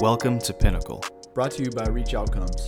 Welcome 0.00 0.38
to 0.38 0.54
Pinnacle, 0.54 1.04
Brought 1.34 1.50
to 1.50 1.62
you 1.62 1.70
by 1.70 1.84
Reach 1.90 2.14
Outcomes. 2.14 2.66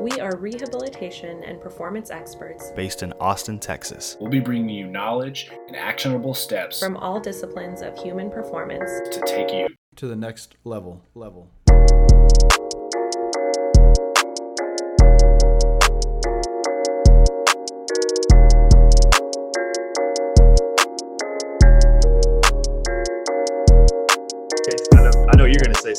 We 0.00 0.20
are 0.20 0.36
rehabilitation 0.36 1.42
and 1.42 1.60
performance 1.60 2.12
experts 2.12 2.70
based 2.76 3.02
in 3.02 3.12
Austin, 3.14 3.58
Texas. 3.58 4.16
We'll 4.20 4.30
be 4.30 4.38
bringing 4.38 4.68
you 4.68 4.86
knowledge 4.86 5.50
and 5.66 5.74
actionable 5.74 6.34
steps 6.34 6.78
from 6.78 6.96
all 6.96 7.18
disciplines 7.18 7.82
of 7.82 7.98
human 7.98 8.30
performance 8.30 8.92
to 9.10 9.20
take 9.26 9.50
you 9.50 9.66
To 9.96 10.06
the 10.06 10.14
next 10.14 10.54
level. 10.62 11.02
Level. 11.16 11.50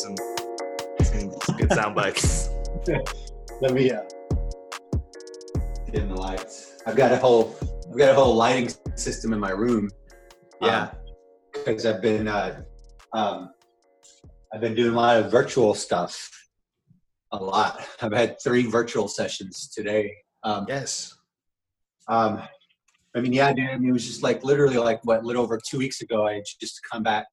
I 0.05 0.09
know 0.09 0.15
you're 0.15 0.95
going 0.95 0.95
to 0.95 1.05
say 1.05 1.19
some, 1.19 1.31
some 1.41 1.57
good 1.57 1.71
sound 1.73 1.95
bites. 1.95 2.49
Let 3.61 3.73
me 3.73 3.91
uh, 3.91 4.01
dim 5.91 6.09
the 6.09 6.15
lights. 6.15 6.77
I've 6.85 6.95
got 6.95 7.11
a 7.11 7.17
whole 7.17 7.55
I've 7.89 7.97
got 7.97 8.11
a 8.11 8.13
whole 8.13 8.35
lighting 8.35 8.69
system 8.95 9.33
in 9.33 9.39
my 9.39 9.49
room. 9.51 9.89
Yeah. 10.61 10.91
because 11.53 11.85
I've 11.85 12.01
been 12.01 12.27
uh, 12.27 12.61
um, 13.13 13.51
I've 14.53 14.61
been 14.61 14.75
doing 14.75 14.93
a 14.93 14.97
lot 14.97 15.17
of 15.17 15.31
virtual 15.31 15.73
stuff. 15.73 16.29
A 17.31 17.37
lot. 17.37 17.81
I've 18.01 18.13
had 18.13 18.37
three 18.41 18.65
virtual 18.67 19.07
sessions 19.07 19.67
today. 19.67 20.13
Um, 20.43 20.65
Yes. 20.69 21.15
um, 22.07 22.41
I 23.15 23.19
mean, 23.19 23.33
yeah, 23.33 23.51
dude. 23.51 23.69
I 23.69 23.77
mean, 23.77 23.89
it 23.89 23.93
was 23.93 24.05
just 24.05 24.21
like 24.23 24.43
literally 24.43 24.77
like 24.77 25.03
what, 25.03 25.23
a 25.23 25.25
little 25.25 25.43
over 25.43 25.59
two 25.59 25.79
weeks 25.79 26.01
ago. 26.01 26.27
I 26.27 26.41
just 26.59 26.81
come 26.89 27.03
back 27.03 27.25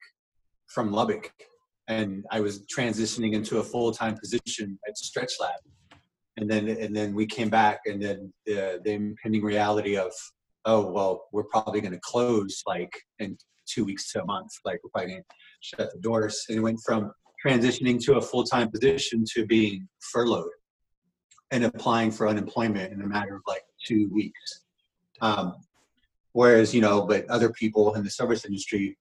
from 0.67 0.91
Lubbock, 0.91 1.31
and 1.89 2.25
I 2.31 2.41
was 2.41 2.65
transitioning 2.67 3.35
into 3.35 3.59
a 3.59 3.65
full 3.65 3.93
time 3.93 4.17
position 4.17 4.79
at 4.89 4.97
Stretch 4.97 5.33
Lab, 5.41 5.61
and 6.37 6.51
then 6.51 6.69
and 6.69 6.95
then 6.95 7.15
we 7.15 7.27
came 7.27 7.51
back, 7.51 7.81
and 7.87 8.03
then 8.03 8.33
the 8.47 8.81
the 8.85 8.93
impending 8.93 9.43
reality 9.43 9.97
of 9.97 10.13
oh 10.65 10.91
well, 10.91 11.27
we're 11.33 11.45
probably 11.45 11.81
going 11.81 11.93
to 11.93 12.01
close 12.03 12.63
like 12.67 12.93
in 13.19 13.37
two 13.67 13.85
weeks 13.85 14.13
to 14.13 14.23
a 14.23 14.27
month. 14.27 14.51
Like 14.65 14.81
we're 14.83 14.91
probably 14.91 15.13
going 15.13 15.23
to 15.23 15.35
shut 15.61 15.93
the 15.93 16.01
doors, 16.01 16.45
and 16.49 16.59
it 16.59 16.61
went 16.61 16.81
from 16.85 17.13
transitioning 17.45 18.03
to 18.05 18.17
a 18.17 18.23
full 18.23 18.45
time 18.45 18.71
position 18.71 19.25
to 19.35 19.47
being 19.47 19.89
furloughed 20.13 20.51
and 21.51 21.65
applying 21.65 22.11
for 22.11 22.27
unemployment 22.27 22.93
in 22.93 23.03
a 23.03 23.07
matter 23.07 23.37
of 23.37 23.43
like 23.47 23.63
two 23.87 24.09
weeks. 24.13 24.65
Um, 25.21 25.55
whereas, 26.33 26.75
you 26.75 26.81
know, 26.81 27.07
but 27.07 27.29
other 27.29 27.51
people 27.51 27.95
in 27.95 28.03
the 28.03 28.11
service 28.11 28.45
industry, 28.45 28.97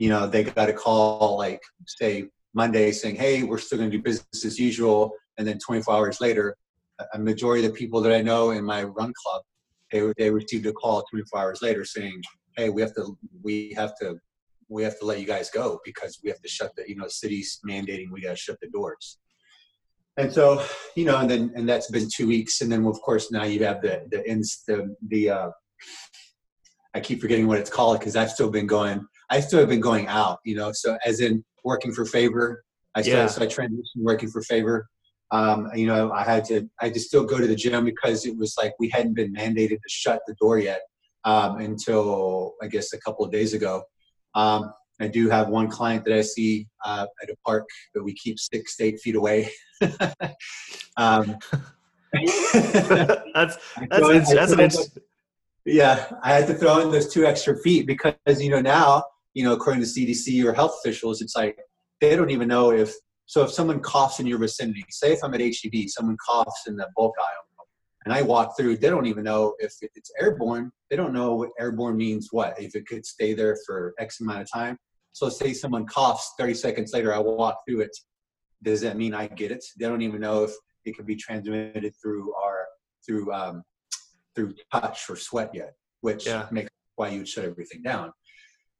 you 0.00 0.08
know, 0.08 0.26
they 0.26 0.42
got 0.42 0.70
a 0.70 0.72
call 0.72 1.36
like, 1.36 1.60
say, 1.86 2.24
Monday 2.54 2.90
saying, 2.90 3.16
hey, 3.16 3.42
we're 3.42 3.58
still 3.58 3.78
going 3.78 3.90
to 3.90 3.96
do 3.98 4.02
business 4.02 4.46
as 4.46 4.58
usual. 4.58 5.12
And 5.36 5.46
then 5.46 5.58
24 5.58 5.94
hours 5.94 6.20
later, 6.22 6.56
a- 7.12 7.18
majority 7.18 7.64
of 7.66 7.72
the 7.72 7.78
people 7.78 8.00
that 8.00 8.12
I 8.12 8.22
know 8.22 8.50
in 8.50 8.64
my 8.64 8.82
run 8.82 9.12
club, 9.22 9.42
they, 9.92 10.10
they 10.16 10.30
received 10.30 10.64
a 10.66 10.72
call 10.72 11.04
24 11.10 11.38
hours 11.38 11.60
later 11.62 11.84
saying, 11.84 12.22
hey, 12.56 12.70
we 12.70 12.80
have 12.80 12.94
to, 12.94 13.16
we 13.42 13.74
have 13.76 13.92
to, 14.00 14.16
we 14.70 14.82
have 14.84 14.98
to 15.00 15.04
let 15.04 15.20
you 15.20 15.26
guys 15.26 15.50
go 15.50 15.78
because 15.84 16.18
we 16.24 16.30
have 16.30 16.40
to 16.40 16.48
shut 16.48 16.72
the, 16.76 16.88
you 16.88 16.96
know, 16.96 17.06
city's 17.06 17.60
mandating 17.68 18.10
we 18.10 18.22
got 18.22 18.30
to 18.30 18.36
shut 18.36 18.58
the 18.62 18.70
doors. 18.70 19.18
And 20.16 20.32
so, 20.32 20.64
you 20.96 21.04
know, 21.04 21.18
and 21.18 21.30
then 21.30 21.52
and 21.54 21.68
that's 21.68 21.90
been 21.90 22.08
two 22.12 22.26
weeks, 22.26 22.60
and 22.60 22.70
then 22.70 22.84
of 22.84 23.00
course 23.00 23.30
now 23.30 23.44
you 23.44 23.64
have 23.64 23.80
the 23.80 24.02
the 24.10 24.28
ins 24.28 24.64
the 24.66 24.94
the 25.08 25.30
uh, 25.30 25.50
I 26.94 27.00
keep 27.00 27.20
forgetting 27.20 27.46
what 27.46 27.58
it's 27.58 27.70
called 27.70 27.98
because 27.98 28.16
I've 28.16 28.30
still 28.30 28.50
been 28.50 28.66
going. 28.66 29.06
I 29.30 29.40
still 29.40 29.60
have 29.60 29.68
been 29.68 29.80
going 29.80 30.06
out, 30.08 30.38
you 30.44 30.56
know. 30.56 30.72
So 30.72 30.98
as 31.04 31.20
in 31.20 31.44
working 31.64 31.92
for 31.92 32.04
Favor, 32.04 32.64
I 32.94 33.02
started, 33.02 33.20
Yeah. 33.20 33.26
so 33.28 33.42
I 33.42 33.46
transitioned 33.46 34.02
working 34.02 34.28
for 34.28 34.42
Favor. 34.42 34.88
Um, 35.30 35.68
you 35.74 35.86
know, 35.86 36.10
I 36.10 36.24
had 36.24 36.44
to 36.46 36.68
I 36.80 36.86
had 36.86 36.94
to 36.94 37.00
still 37.00 37.24
go 37.24 37.38
to 37.38 37.46
the 37.46 37.54
gym 37.54 37.84
because 37.84 38.26
it 38.26 38.36
was 38.36 38.56
like 38.58 38.74
we 38.80 38.88
hadn't 38.88 39.14
been 39.14 39.32
mandated 39.32 39.78
to 39.80 39.88
shut 39.88 40.20
the 40.26 40.34
door 40.40 40.58
yet 40.58 40.80
um, 41.24 41.58
until 41.58 42.54
I 42.62 42.66
guess 42.66 42.92
a 42.92 42.98
couple 42.98 43.24
of 43.24 43.30
days 43.30 43.54
ago. 43.54 43.84
Um, 44.34 44.72
I 45.00 45.06
do 45.08 45.30
have 45.30 45.48
one 45.48 45.68
client 45.68 46.04
that 46.04 46.14
I 46.14 46.20
see 46.20 46.66
uh, 46.84 47.06
at 47.22 47.30
a 47.30 47.36
park 47.46 47.66
that 47.94 48.02
we 48.02 48.12
keep 48.14 48.38
six 48.38 48.76
to 48.76 48.84
eight 48.84 49.00
feet 49.00 49.14
away. 49.14 49.50
um, 50.96 51.36
that's 52.12 53.56
that's 53.56 53.58
throw- 53.96 54.10
ins- 54.10 54.30
I 54.34 54.46
that's 54.46 54.76
an 54.78 55.02
yeah, 55.64 56.10
I 56.22 56.32
had 56.32 56.46
to 56.48 56.54
throw 56.54 56.80
in 56.80 56.90
those 56.90 57.12
two 57.12 57.24
extra 57.24 57.56
feet 57.58 57.86
because 57.86 58.42
you 58.42 58.50
know 58.50 58.60
now 58.60 59.04
you 59.34 59.44
know 59.44 59.52
according 59.52 59.82
to 59.82 59.88
CDC 59.88 60.44
or 60.44 60.52
health 60.52 60.76
officials, 60.82 61.20
it's 61.22 61.36
like 61.36 61.58
they 62.00 62.16
don't 62.16 62.30
even 62.30 62.48
know 62.48 62.70
if 62.72 62.94
so 63.26 63.44
if 63.44 63.50
someone 63.52 63.80
coughs 63.80 64.18
in 64.18 64.26
your 64.26 64.38
vicinity, 64.38 64.84
say 64.90 65.12
if 65.12 65.20
I'm 65.22 65.34
at 65.34 65.40
HEB, 65.40 65.88
someone 65.88 66.16
coughs 66.24 66.62
in 66.66 66.76
the 66.76 66.88
bulk 66.96 67.14
aisle, 67.18 67.66
and 68.04 68.14
I 68.14 68.22
walk 68.22 68.56
through, 68.56 68.78
they 68.78 68.88
don't 68.88 69.06
even 69.06 69.24
know 69.24 69.54
if 69.58 69.74
it's 69.82 70.10
airborne. 70.20 70.72
They 70.88 70.96
don't 70.96 71.12
know 71.12 71.34
what 71.34 71.50
airborne 71.60 71.96
means. 71.96 72.28
What 72.30 72.58
if 72.60 72.74
it 72.74 72.86
could 72.88 73.04
stay 73.04 73.34
there 73.34 73.56
for 73.66 73.92
X 73.98 74.20
amount 74.20 74.40
of 74.40 74.50
time? 74.50 74.78
So 75.12 75.28
say 75.28 75.52
someone 75.52 75.86
coughs, 75.86 76.32
30 76.38 76.54
seconds 76.54 76.92
later, 76.92 77.14
I 77.14 77.18
walk 77.18 77.58
through 77.68 77.80
it. 77.82 77.96
Does 78.62 78.80
that 78.80 78.96
mean 78.96 79.14
I 79.14 79.26
get 79.28 79.50
it? 79.50 79.64
They 79.78 79.86
don't 79.86 80.02
even 80.02 80.20
know 80.20 80.44
if 80.44 80.52
it 80.84 80.96
could 80.96 81.06
be 81.06 81.16
transmitted 81.16 81.92
through 82.02 82.34
our 82.34 82.64
through 83.06 83.32
um, 83.32 83.62
through 84.34 84.54
touch 84.72 85.08
or 85.10 85.16
sweat 85.16 85.50
yet, 85.54 85.74
which 86.00 86.26
Yeah. 86.26 86.46
makes 86.50 86.70
why 86.96 87.08
you 87.08 87.18
would 87.18 87.28
shut 87.28 87.44
everything 87.44 87.82
down. 87.82 88.12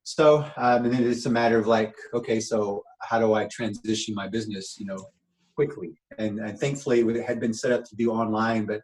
So, 0.03 0.39
um, 0.57 0.85
and 0.85 0.93
then 0.93 1.05
it's 1.05 1.27
a 1.27 1.31
matter 1.31 1.59
of 1.59 1.67
like, 1.67 1.95
okay, 2.15 2.41
so 2.41 2.83
how 3.03 3.19
do 3.19 3.35
I 3.35 3.47
transition 3.47 4.15
my 4.15 4.29
business, 4.29 4.77
you 4.79 4.87
know, 4.87 4.99
quickly? 5.55 6.01
And, 6.19 6.39
and 6.41 6.59
thankfully, 6.59 7.01
it 7.01 7.25
had 7.25 7.39
been 7.41 7.55
set 7.55 7.73
up 7.73 7.85
to 7.85 7.97
do 7.97 8.11
online, 8.11 8.67
but 8.67 8.81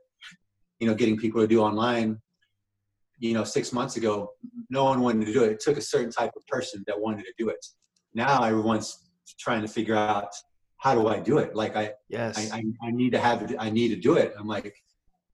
you 0.79 0.87
know, 0.87 0.95
getting 0.95 1.17
people 1.17 1.41
to 1.41 1.47
do 1.47 1.61
online, 1.63 2.21
you 3.19 3.33
know, 3.33 3.45
six 3.45 3.73
months 3.73 3.97
ago, 3.97 4.31
no 4.69 4.85
one 4.85 5.01
wanted 5.01 5.27
to 5.27 5.33
do 5.33 5.45
it. 5.45 5.53
It 5.53 5.61
took 5.61 5.79
a 5.79 5.83
certain 5.83 6.11
type 6.11 6.33
of 6.37 6.47
person 6.47 6.85
that 6.87 7.01
wanted 7.01 7.25
to 7.25 7.33
do 7.39 7.49
it. 7.49 7.65
Now 8.15 8.43
everyone's 8.43 9.11
trying 9.39 9.63
to 9.63 9.69
figure 9.69 9.97
out 9.97 10.29
how 10.79 10.95
do 10.95 11.09
I 11.09 11.19
do 11.19 11.39
it? 11.39 11.55
Like 11.55 11.77
I, 11.77 11.93
yes. 12.09 12.37
I, 12.53 12.59
I, 12.59 12.89
I 12.89 12.91
need 12.91 13.11
to 13.13 13.19
have. 13.19 13.55
I 13.59 13.71
need 13.71 13.89
to 13.89 13.97
do 13.97 14.15
it. 14.17 14.35
I'm 14.39 14.47
like, 14.47 14.75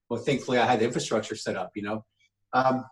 well, 0.09 0.21
thankfully 0.21 0.59
I 0.59 0.67
had 0.67 0.81
the 0.81 0.85
infrastructure 0.85 1.35
set 1.35 1.57
up, 1.57 1.73
you 1.75 1.83
know. 1.83 2.05
Um, 2.53 2.85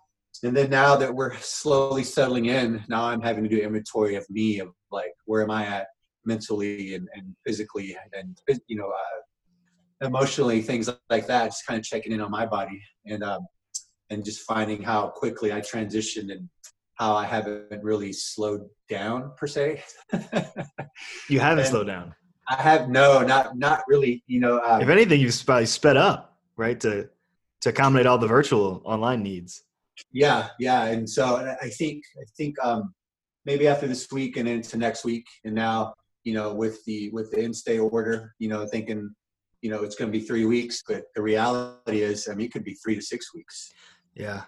and 0.42 0.56
then 0.56 0.70
now 0.70 0.96
that 0.96 1.14
we're 1.14 1.36
slowly 1.38 2.04
settling 2.04 2.46
in, 2.46 2.82
now 2.88 3.04
I'm 3.04 3.20
having 3.20 3.42
to 3.44 3.50
do 3.50 3.58
inventory 3.58 4.14
of 4.14 4.28
me, 4.30 4.60
of 4.60 4.68
like 4.90 5.12
where 5.26 5.42
am 5.42 5.50
I 5.50 5.66
at 5.66 5.88
mentally 6.24 6.94
and, 6.94 7.08
and 7.14 7.34
physically 7.46 7.96
and 8.12 8.38
you 8.66 8.76
know 8.76 8.88
uh, 8.90 10.06
emotionally, 10.06 10.62
things 10.62 10.88
like 11.08 11.26
that. 11.26 11.46
Just 11.46 11.66
kind 11.66 11.78
of 11.78 11.84
checking 11.84 12.12
in 12.12 12.20
on 12.20 12.30
my 12.30 12.46
body 12.46 12.82
and 13.06 13.22
um, 13.22 13.46
and 14.10 14.24
just 14.24 14.40
finding 14.40 14.82
how 14.82 15.08
quickly 15.08 15.52
I 15.52 15.60
transitioned 15.60 16.32
and 16.32 16.48
how 16.94 17.14
I 17.14 17.24
haven't 17.24 17.82
really 17.82 18.12
slowed 18.12 18.68
down 18.88 19.32
per 19.36 19.46
se. 19.46 19.82
you 21.28 21.40
haven't 21.40 21.60
and- 21.60 21.68
slowed 21.68 21.86
down. 21.86 22.14
I 22.48 22.60
have 22.62 22.88
no, 22.88 23.22
not 23.22 23.56
not 23.56 23.82
really. 23.86 24.24
You 24.26 24.40
know, 24.40 24.60
um, 24.60 24.80
If 24.80 24.88
anything, 24.88 25.20
you've 25.20 25.40
probably 25.46 25.66
sped 25.66 25.96
up, 25.96 26.36
right, 26.56 26.80
to 26.80 27.08
to 27.60 27.68
accommodate 27.68 28.06
all 28.06 28.18
the 28.18 28.26
virtual 28.26 28.82
online 28.84 29.22
needs. 29.22 29.62
Yeah, 30.12 30.48
yeah, 30.58 30.84
and 30.86 31.08
so 31.08 31.36
I- 31.62 31.68
think 31.70 32.02
I 32.20 32.24
think 32.36 32.56
um, 32.62 32.94
maybe 33.44 33.66
after 33.68 33.86
this 33.86 34.10
week 34.10 34.36
and 34.36 34.48
into 34.48 34.76
next 34.76 35.04
week, 35.04 35.26
and 35.44 35.54
now 35.54 35.94
you 36.24 36.34
know 36.34 36.54
with 36.54 36.84
the 36.84 37.10
with 37.10 37.30
the 37.30 37.40
in-stay 37.40 37.78
order, 37.78 38.34
you 38.38 38.48
know, 38.48 38.66
thinking 38.66 39.14
you 39.62 39.70
know 39.70 39.82
it's 39.82 39.96
going 39.96 40.10
to 40.12 40.18
be 40.18 40.24
three 40.24 40.44
weeks, 40.46 40.82
but 40.86 41.04
the 41.14 41.22
reality 41.22 42.02
is, 42.02 42.28
I 42.28 42.34
mean, 42.34 42.46
it 42.46 42.52
could 42.52 42.64
be 42.64 42.74
three 42.74 42.94
to 42.96 43.02
six 43.02 43.34
weeks, 43.34 43.70
Yeah. 44.14 44.44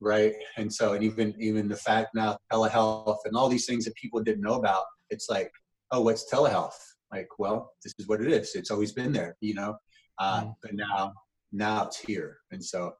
right? 0.00 0.34
And 0.56 0.72
so, 0.72 0.92
and 0.94 1.02
even 1.04 1.34
even 1.38 1.68
the 1.68 1.76
fact 1.76 2.08
now 2.14 2.36
telehealth 2.52 3.18
and 3.26 3.36
all 3.36 3.48
these 3.48 3.66
things 3.66 3.84
that 3.84 3.94
people 3.96 4.20
didn't 4.22 4.42
know 4.42 4.54
about, 4.54 4.84
it's 5.10 5.28
like, 5.28 5.50
oh, 5.90 6.02
what's 6.02 6.30
telehealth? 6.32 6.78
Like, 7.12 7.28
well, 7.38 7.72
this 7.82 7.92
is 7.98 8.08
what 8.08 8.20
it 8.20 8.30
is. 8.32 8.54
It's 8.54 8.70
always 8.70 8.92
been 8.92 9.12
there, 9.12 9.36
you 9.40 9.54
know, 9.54 9.76
uh, 10.18 10.42
Mhm. 10.42 10.54
but 10.62 10.74
now 10.74 11.12
now 11.52 11.84
it's 11.86 11.98
here, 11.98 12.38
and 12.50 12.64
so 12.64 12.94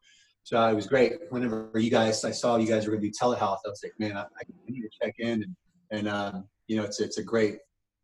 so 0.44 0.62
it 0.68 0.74
was 0.74 0.86
great. 0.86 1.14
Whenever 1.30 1.70
you 1.74 1.90
guys, 1.90 2.22
I 2.22 2.30
saw 2.30 2.56
you 2.56 2.68
guys 2.68 2.84
were 2.84 2.92
going 2.92 3.02
to 3.02 3.08
do 3.08 3.14
telehealth. 3.20 3.58
I 3.64 3.70
was 3.70 3.80
like, 3.82 3.94
man, 3.98 4.16
I, 4.16 4.22
I 4.22 4.42
need 4.68 4.82
to 4.82 4.90
check 5.02 5.14
in, 5.18 5.42
and 5.42 5.56
and 5.90 6.08
um, 6.08 6.44
you 6.68 6.76
know, 6.76 6.84
it's 6.84 7.00
it's 7.00 7.16
a 7.16 7.22
great 7.22 7.58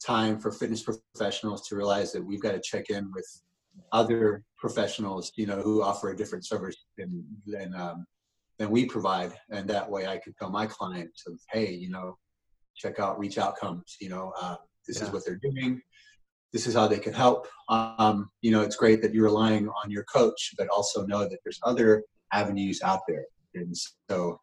time 0.05 0.41
for 0.41 0.51
fitness 0.51 0.83
professionals 0.83 1.69
to 1.69 1.77
realize 1.77 2.13
that 2.13 2.25
we've 2.25 2.41
got 2.41 2.53
to 2.53 2.61
check 2.61 2.89
in 2.89 3.13
with 3.15 3.27
other 3.93 4.43
professionals, 4.59 5.33
you 5.37 5.47
know, 5.47 5.61
who 5.61 5.83
offer 5.83 6.11
a 6.11 6.17
different 6.17 6.47
service 6.47 6.77
than 6.97 7.23
than 7.47 7.75
um, 7.75 8.07
than 8.59 8.71
we 8.71 8.87
provide, 8.87 9.35
and 9.51 9.69
that 9.69 9.89
way 9.89 10.07
I 10.07 10.17
could 10.17 10.35
tell 10.39 10.51
my 10.51 10.67
clients 10.67 11.25
of, 11.27 11.39
hey, 11.53 11.71
you 11.71 11.91
know, 11.91 12.17
check 12.75 12.99
out 12.99 13.19
Reach 13.19 13.37
Outcomes. 13.37 13.97
You 14.01 14.09
know, 14.09 14.33
uh, 14.41 14.57
this 14.89 15.03
is 15.03 15.11
what 15.11 15.27
they're 15.27 15.41
doing. 15.43 15.83
This 16.55 16.67
is 16.67 16.75
how 16.75 16.89
they 16.89 16.99
can 16.99 17.13
help. 17.13 17.47
Um, 17.69 18.31
you 18.41 18.51
know, 18.51 18.63
it's 18.63 18.77
great 18.77 19.03
that 19.03 19.13
you're 19.13 19.25
relying 19.25 19.69
on 19.69 19.91
your 19.91 20.05
coach, 20.05 20.53
but 20.57 20.69
also 20.69 21.05
know 21.05 21.21
that 21.21 21.39
there's 21.45 21.61
other 21.65 22.03
avenues 22.33 22.81
out 22.83 23.01
there. 23.09 23.25
And 23.55 23.75
so, 24.09 24.41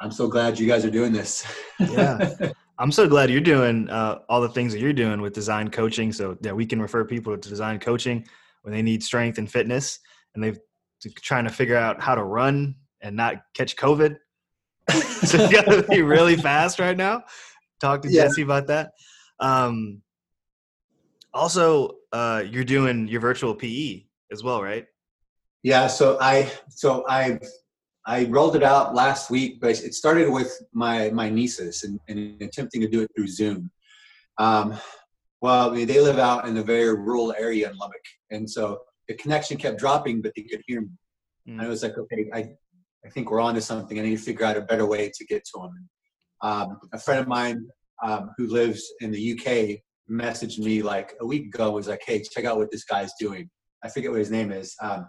I'm 0.00 0.10
so 0.10 0.28
glad 0.28 0.58
you 0.58 0.66
guys 0.66 0.84
are 0.84 0.90
doing 0.90 1.12
this. 1.12 1.44
Yeah. 1.80 2.34
I'm 2.78 2.90
so 2.90 3.08
glad 3.08 3.30
you're 3.30 3.40
doing 3.40 3.88
uh, 3.88 4.18
all 4.28 4.40
the 4.40 4.48
things 4.48 4.72
that 4.72 4.80
you're 4.80 4.92
doing 4.92 5.20
with 5.20 5.32
Designed 5.32 5.72
Coaching. 5.72 6.12
So 6.12 6.36
that 6.40 6.54
we 6.54 6.66
can 6.66 6.80
refer 6.80 7.04
people 7.04 7.36
to 7.36 7.48
Designed 7.48 7.80
Coaching 7.80 8.26
when 8.62 8.72
they 8.72 8.82
need 8.82 9.02
strength 9.02 9.38
and 9.38 9.50
fitness, 9.50 10.00
and 10.34 10.42
they've 10.42 10.58
trying 11.22 11.44
to 11.44 11.50
figure 11.50 11.76
out 11.76 12.00
how 12.00 12.14
to 12.14 12.24
run 12.24 12.74
and 13.02 13.16
not 13.16 13.36
catch 13.54 13.76
COVID. 13.76 14.16
so 14.90 15.44
you 15.44 15.52
got 15.52 15.66
to 15.66 15.82
be 15.90 16.02
really 16.02 16.36
fast 16.36 16.78
right 16.78 16.96
now. 16.96 17.22
Talk 17.80 18.02
to 18.02 18.10
Yeah. 18.10 18.24
Jesse 18.24 18.42
about 18.42 18.66
that. 18.68 18.92
Um, 19.40 20.02
also, 21.32 21.90
uh, 22.12 22.44
you're 22.48 22.64
doing 22.64 23.08
your 23.08 23.20
virtual 23.20 23.54
PE 23.54 24.04
as 24.32 24.42
well, 24.42 24.62
right? 24.62 24.86
Yeah, 25.64 25.86
so 25.86 26.18
I 26.20 26.52
so 26.68 27.06
I 27.08 27.40
I 28.06 28.26
rolled 28.26 28.54
it 28.54 28.62
out 28.62 28.94
last 28.94 29.30
week, 29.30 29.62
but 29.62 29.70
it 29.70 29.94
started 29.94 30.30
with 30.30 30.52
my 30.74 31.08
my 31.08 31.30
nieces 31.30 31.84
and, 31.84 31.98
and 32.06 32.40
attempting 32.42 32.82
to 32.82 32.88
do 32.88 33.00
it 33.00 33.10
through 33.16 33.28
Zoom. 33.28 33.70
Um, 34.36 34.78
well, 35.40 35.70
I 35.70 35.74
mean, 35.74 35.86
they 35.86 36.00
live 36.00 36.18
out 36.18 36.46
in 36.46 36.58
a 36.58 36.62
very 36.62 36.94
rural 36.94 37.34
area 37.38 37.70
in 37.70 37.78
Lubbock, 37.78 38.04
and 38.30 38.48
so 38.48 38.80
the 39.08 39.14
connection 39.14 39.56
kept 39.56 39.78
dropping, 39.78 40.20
but 40.20 40.32
they 40.36 40.42
could 40.42 40.60
hear 40.66 40.82
me. 40.82 40.90
And 41.46 41.62
I 41.62 41.68
was 41.68 41.82
like, 41.82 41.96
okay, 41.96 42.28
I 42.34 42.40
I 43.06 43.08
think 43.08 43.30
we're 43.30 43.40
onto 43.40 43.62
something. 43.62 43.98
I 43.98 44.02
need 44.02 44.18
to 44.18 44.22
figure 44.22 44.44
out 44.44 44.58
a 44.58 44.60
better 44.60 44.84
way 44.84 45.10
to 45.14 45.24
get 45.24 45.46
to 45.46 45.62
them. 45.62 45.88
Um, 46.42 46.78
a 46.92 46.98
friend 46.98 47.20
of 47.20 47.26
mine 47.26 47.66
um, 48.02 48.32
who 48.36 48.48
lives 48.48 48.92
in 49.00 49.10
the 49.12 49.32
UK 49.32 49.80
messaged 50.10 50.58
me 50.58 50.82
like 50.82 51.14
a 51.22 51.26
week 51.26 51.46
ago. 51.46 51.70
Was 51.70 51.88
like, 51.88 52.02
hey, 52.06 52.22
check 52.22 52.44
out 52.44 52.58
what 52.58 52.70
this 52.70 52.84
guy's 52.84 53.14
doing. 53.18 53.48
I 53.82 53.88
forget 53.88 54.10
what 54.10 54.20
his 54.20 54.30
name 54.30 54.52
is. 54.52 54.76
Um, 54.82 55.08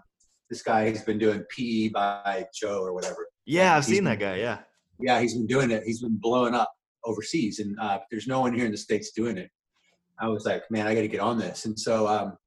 this 0.50 0.62
guy 0.62 0.88
has 0.88 1.02
been 1.02 1.18
doing 1.18 1.44
PE 1.56 1.88
by 1.88 2.46
Joe 2.54 2.80
or 2.82 2.92
whatever. 2.92 3.28
Yeah, 3.44 3.76
I've 3.76 3.84
He's- 3.84 3.96
seen 3.96 4.04
that 4.04 4.18
guy. 4.18 4.36
Yeah. 4.36 4.58
Yeah, 4.98 5.20
he's 5.20 5.34
been 5.34 5.46
doing 5.46 5.70
it. 5.70 5.82
He's 5.84 6.00
been 6.00 6.16
blowing 6.16 6.54
up 6.54 6.72
overseas, 7.04 7.58
and 7.58 7.78
uh, 7.78 7.98
there's 8.10 8.26
no 8.26 8.40
one 8.40 8.54
here 8.54 8.64
in 8.64 8.72
the 8.72 8.78
states 8.78 9.10
doing 9.12 9.36
it. 9.36 9.50
I 10.18 10.28
was 10.28 10.46
like, 10.46 10.62
man, 10.70 10.86
I 10.86 10.94
got 10.94 11.02
to 11.02 11.08
get 11.08 11.20
on 11.20 11.36
this. 11.38 11.66
And 11.66 11.78
so, 11.78 12.08
um, 12.08 12.38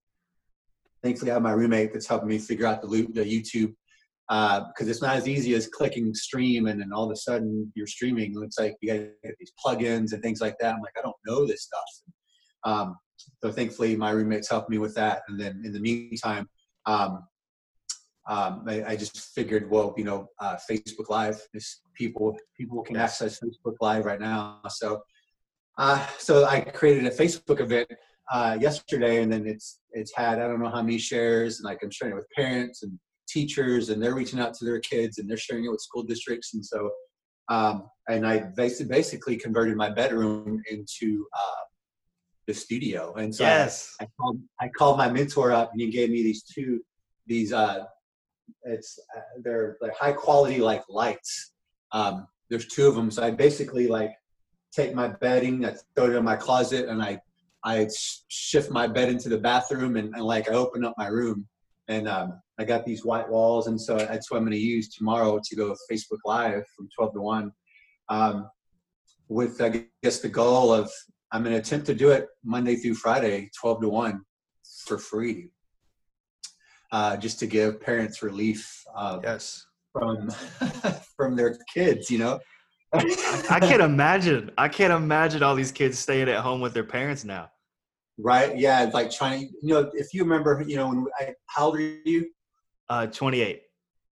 thankfully, 1.03 1.29
I 1.29 1.35
have 1.35 1.43
my 1.43 1.51
roommate 1.51 1.93
that's 1.93 2.07
helping 2.07 2.27
me 2.27 2.39
figure 2.39 2.65
out 2.65 2.81
the, 2.81 2.87
loop, 2.87 3.13
the 3.13 3.23
YouTube 3.23 3.75
because 4.29 4.87
it's 4.87 5.01
not 5.01 5.15
as 5.15 5.27
easy 5.27 5.55
as 5.55 5.67
clicking 5.67 6.13
stream 6.13 6.67
and 6.67 6.79
then 6.79 6.91
all 6.93 7.05
of 7.05 7.11
a 7.11 7.15
sudden 7.15 7.71
you're 7.75 7.87
streaming. 7.87 8.35
It's 8.43 8.59
like 8.59 8.75
you 8.79 8.89
got 8.93 8.99
to 8.99 9.11
get 9.23 9.35
these 9.39 9.51
plugins 9.63 10.13
and 10.13 10.21
things 10.21 10.39
like 10.39 10.55
that. 10.59 10.75
I'm 10.75 10.81
like, 10.81 10.93
I 10.97 11.01
don't 11.01 11.15
know 11.25 11.47
this 11.47 11.63
stuff. 11.63 12.13
Um, 12.63 12.95
so 13.43 13.51
thankfully, 13.51 13.95
my 13.95 14.11
roommate's 14.11 14.49
helped 14.49 14.69
me 14.69 14.77
with 14.77 14.93
that. 14.95 15.23
And 15.27 15.39
then 15.39 15.61
in 15.65 15.73
the 15.73 15.79
meantime, 15.79 16.47
um, 16.85 17.23
um, 18.29 18.63
I, 18.67 18.83
I 18.91 18.95
just 18.95 19.17
figured, 19.33 19.69
well, 19.69 19.93
you 19.97 20.03
know, 20.03 20.27
uh, 20.39 20.55
Facebook 20.69 21.09
Live 21.09 21.41
is 21.55 21.81
people 21.95 22.37
people 22.55 22.83
can 22.83 22.95
access 22.95 23.39
Facebook 23.39 23.75
Live 23.81 24.05
right 24.05 24.19
now. 24.21 24.61
So, 24.69 25.01
uh, 25.79 26.05
so 26.19 26.45
I 26.45 26.61
created 26.61 27.05
a 27.05 27.09
Facebook 27.09 27.59
event 27.59 27.89
uh, 28.31 28.57
yesterday, 28.61 29.23
and 29.23 29.33
then 29.33 29.47
it's 29.47 29.79
it's 29.91 30.13
had 30.15 30.39
I 30.39 30.47
don't 30.47 30.61
know 30.61 30.69
how 30.69 30.83
many 30.83 30.99
shares, 30.99 31.59
and 31.59 31.65
like 31.65 31.79
I'm 31.83 31.89
sharing 31.89 32.13
it 32.13 32.17
with 32.17 32.29
parents 32.35 32.83
and 32.83 32.99
teachers, 33.27 33.89
and 33.89 34.01
they're 34.01 34.15
reaching 34.15 34.39
out 34.39 34.53
to 34.55 34.65
their 34.65 34.79
kids, 34.79 35.17
and 35.17 35.27
they're 35.27 35.37
sharing 35.37 35.65
it 35.65 35.71
with 35.71 35.81
school 35.81 36.03
districts, 36.03 36.53
and 36.53 36.65
so. 36.65 36.89
Um, 37.51 37.89
and 38.07 38.27
I 38.27 38.41
basically, 38.55 38.89
basically 38.95 39.35
converted 39.35 39.75
my 39.75 39.89
bedroom 39.89 40.61
into 40.69 41.25
uh, 41.35 41.63
the 42.45 42.53
studio, 42.53 43.15
and 43.15 43.33
so 43.33 43.43
I- 43.43 43.49
I 43.99 44.07
called 44.19 44.39
I 44.61 44.67
called 44.69 44.97
my 44.99 45.09
mentor 45.11 45.51
up 45.51 45.71
and 45.71 45.81
he 45.81 45.89
gave 45.89 46.11
me 46.11 46.21
these 46.21 46.43
two 46.43 46.81
these 47.25 47.53
uh 47.53 47.85
it's 48.63 48.99
uh, 49.15 49.21
they're 49.43 49.77
like 49.81 49.95
high 49.95 50.11
quality 50.11 50.59
like 50.59 50.83
lights. 50.89 51.53
Um 51.91 52.27
there's 52.49 52.67
two 52.67 52.87
of 52.87 52.95
them 52.95 53.11
so 53.11 53.23
I 53.23 53.31
basically 53.31 53.87
like 53.87 54.11
take 54.71 54.93
my 54.93 55.07
bedding 55.07 55.65
I 55.65 55.75
throw 55.95 56.05
it 56.05 56.15
in 56.15 56.23
my 56.23 56.35
closet 56.35 56.89
and 56.89 57.01
I 57.01 57.19
I 57.63 57.87
shift 58.29 58.71
my 58.71 58.87
bed 58.87 59.09
into 59.09 59.29
the 59.29 59.37
bathroom 59.37 59.97
and, 59.97 60.15
and 60.15 60.23
like 60.23 60.49
I 60.49 60.53
open 60.53 60.85
up 60.85 60.95
my 60.97 61.07
room 61.07 61.47
and 61.87 62.07
um 62.07 62.41
I 62.59 62.65
got 62.65 62.85
these 62.85 63.05
white 63.05 63.29
walls 63.29 63.67
and 63.67 63.79
so 63.79 63.97
that's 63.97 64.29
what 64.29 64.37
I'm 64.37 64.43
going 64.43 64.51
to 64.51 64.57
use 64.57 64.89
tomorrow 64.89 65.39
to 65.43 65.55
go 65.55 65.75
Facebook 65.91 66.19
live 66.25 66.63
from 66.75 66.89
12 66.95 67.13
to 67.13 67.21
1 67.21 67.51
um 68.09 68.49
with 69.29 69.61
I 69.61 69.85
guess 70.03 70.19
the 70.19 70.29
goal 70.29 70.73
of 70.73 70.91
I'm 71.31 71.43
going 71.43 71.53
to 71.53 71.59
attempt 71.59 71.85
to 71.87 71.93
do 71.93 72.09
it 72.09 72.27
Monday 72.43 72.75
through 72.75 72.95
Friday, 72.95 73.51
12 73.59 73.81
to 73.81 73.89
1 73.89 74.21
for 74.85 74.97
free. 74.97 75.49
Uh, 76.91 77.15
just 77.17 77.37
to 77.39 77.45
give 77.45 77.79
parents 77.79 78.23
relief 78.23 78.83
uh, 78.95 79.19
Yes. 79.23 79.65
from 79.93 80.29
from 81.17 81.35
their 81.35 81.57
kids, 81.71 82.09
you 82.09 82.17
know. 82.17 82.39
I 82.93 83.59
can't 83.61 83.81
imagine. 83.81 84.49
I 84.57 84.67
can't 84.67 84.91
imagine 84.91 85.43
all 85.43 85.53
these 85.53 85.71
kids 85.71 85.99
staying 85.99 86.29
at 86.29 86.39
home 86.39 86.61
with 86.61 86.73
their 86.73 86.83
parents 86.83 87.23
now. 87.23 87.51
right? 88.17 88.57
Yeah, 88.57 88.83
it's 88.83 88.95
like 88.95 89.11
trying 89.11 89.41
to, 89.41 89.53
you 89.61 89.73
know, 89.75 89.91
if 89.93 90.13
you 90.13 90.23
remember, 90.23 90.63
you 90.67 90.75
know, 90.77 90.89
when 90.89 91.05
I, 91.19 91.33
how 91.45 91.67
old 91.67 91.75
are 91.77 91.81
you? 91.81 92.29
Uh, 92.89 93.05
28. 93.05 93.61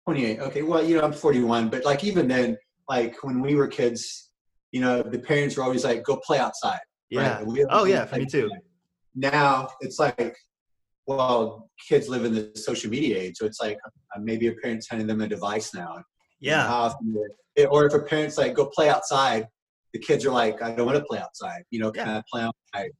28. 0.06 0.40
Okay, 0.40 0.62
well, 0.62 0.84
you 0.84 0.96
know, 0.98 1.04
I'm 1.04 1.12
41, 1.12 1.68
but 1.68 1.84
like 1.84 2.02
even 2.02 2.26
then, 2.26 2.58
like 2.88 3.22
when 3.22 3.40
we 3.40 3.54
were 3.54 3.68
kids, 3.68 4.30
you 4.72 4.80
know, 4.80 5.00
the 5.02 5.18
parents 5.18 5.56
were 5.56 5.62
always 5.62 5.84
like, 5.84 6.02
"Go 6.02 6.16
play 6.16 6.38
outside." 6.38 6.80
Yeah. 7.08 7.42
Right? 7.44 7.66
Oh, 7.70 7.84
yeah, 7.84 8.04
for 8.04 8.16
me 8.16 8.26
too. 8.26 8.50
Now 9.14 9.68
it's 9.80 10.00
like, 10.00 10.36
well, 11.06 11.70
kids 11.88 12.08
live 12.08 12.24
in 12.24 12.34
the 12.34 12.50
social 12.54 12.90
media 12.90 13.18
age, 13.18 13.36
so 13.36 13.44
it's 13.46 13.60
like 13.60 13.76
uh, 13.86 14.20
maybe 14.20 14.46
a 14.48 14.52
parent's 14.52 14.88
handing 14.88 15.06
them 15.06 15.20
a 15.20 15.28
device 15.28 15.74
now. 15.74 16.02
Yeah. 16.40 16.66
How 16.66 16.76
often 16.84 17.14
they- 17.14 17.62
it- 17.62 17.66
or 17.70 17.86
if 17.86 17.94
a 17.94 18.00
parent's 18.00 18.36
like, 18.38 18.54
"Go 18.54 18.66
play 18.66 18.88
outside," 18.88 19.46
the 19.92 19.98
kids 19.98 20.24
are 20.24 20.30
like, 20.32 20.60
"I 20.62 20.74
don't 20.74 20.86
want 20.86 20.98
to 20.98 21.04
play 21.04 21.18
outside." 21.18 21.62
You 21.70 21.80
know, 21.80 21.90
can 21.92 22.06
Yeah. 22.06 22.18
I 22.18 22.22
play 22.30 22.42
outside? 22.42 22.90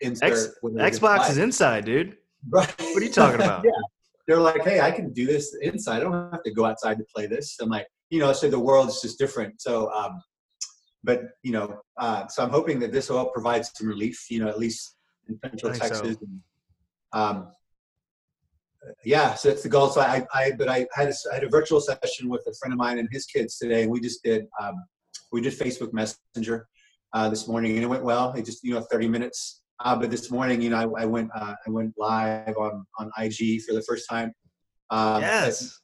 Insert 0.00 0.32
X, 0.32 0.98
Xbox 0.98 1.30
is 1.30 1.38
inside, 1.38 1.84
dude. 1.84 2.16
Right. 2.48 2.68
What 2.78 3.02
are 3.02 3.04
you 3.04 3.10
talking 3.12 3.40
about? 3.40 3.64
yeah. 3.64 3.70
They're 4.26 4.40
like, 4.40 4.62
hey, 4.62 4.80
I 4.80 4.90
can 4.90 5.12
do 5.12 5.26
this 5.26 5.54
inside. 5.60 5.96
I 5.98 6.00
don't 6.00 6.32
have 6.32 6.42
to 6.44 6.50
go 6.52 6.64
outside 6.64 6.96
to 6.98 7.04
play 7.14 7.26
this. 7.26 7.56
I'm 7.60 7.68
like, 7.68 7.86
you 8.10 8.18
know, 8.20 8.32
so 8.32 8.48
the 8.48 8.58
world 8.58 8.88
is 8.88 9.00
just 9.02 9.18
different. 9.18 9.60
So, 9.60 9.90
um, 9.92 10.22
but 11.02 11.22
you 11.42 11.52
know, 11.52 11.80
uh, 11.98 12.26
so 12.28 12.42
I'm 12.42 12.50
hoping 12.50 12.78
that 12.80 12.92
this 12.92 13.10
will 13.10 13.26
provide 13.26 13.64
some 13.66 13.86
relief. 13.88 14.26
You 14.30 14.40
know, 14.40 14.48
at 14.48 14.58
least 14.58 14.96
in 15.28 15.38
Central 15.44 15.72
think 15.72 15.84
so. 15.84 15.88
Texas. 16.02 16.16
And, 16.22 16.40
um, 17.14 17.48
yeah, 19.04 19.34
so 19.34 19.48
that's 19.48 19.62
the 19.62 19.68
goal. 19.68 19.88
So 19.88 20.00
I, 20.00 20.26
I 20.34 20.52
but 20.58 20.68
I 20.68 20.86
had 20.92 21.08
a, 21.08 21.14
I 21.30 21.34
had 21.34 21.44
a 21.44 21.48
virtual 21.48 21.80
session 21.80 22.28
with 22.28 22.42
a 22.46 22.52
friend 22.54 22.72
of 22.72 22.78
mine 22.78 22.98
and 22.98 23.08
his 23.10 23.24
kids 23.24 23.56
today, 23.56 23.86
we 23.86 24.00
just 24.00 24.22
did 24.22 24.46
um, 24.60 24.74
we 25.32 25.40
did 25.40 25.54
Facebook 25.54 25.92
Messenger 25.92 26.68
uh, 27.12 27.28
this 27.28 27.48
morning, 27.48 27.72
and 27.76 27.82
it 27.82 27.86
went 27.86 28.04
well. 28.04 28.32
It 28.32 28.44
just 28.44 28.62
you 28.62 28.74
know 28.74 28.80
30 28.80 29.08
minutes. 29.08 29.62
Uh, 29.80 29.96
but 29.96 30.10
this 30.10 30.30
morning, 30.30 30.60
you 30.60 30.70
know, 30.70 30.94
I, 30.96 31.02
I 31.02 31.06
went 31.06 31.30
uh, 31.34 31.54
I 31.66 31.70
went 31.70 31.94
live 31.96 32.56
on 32.56 32.84
on 32.98 33.10
IG 33.18 33.62
for 33.62 33.74
the 33.74 33.82
first 33.82 34.08
time. 34.08 34.32
Um, 34.90 35.22
yes. 35.22 35.80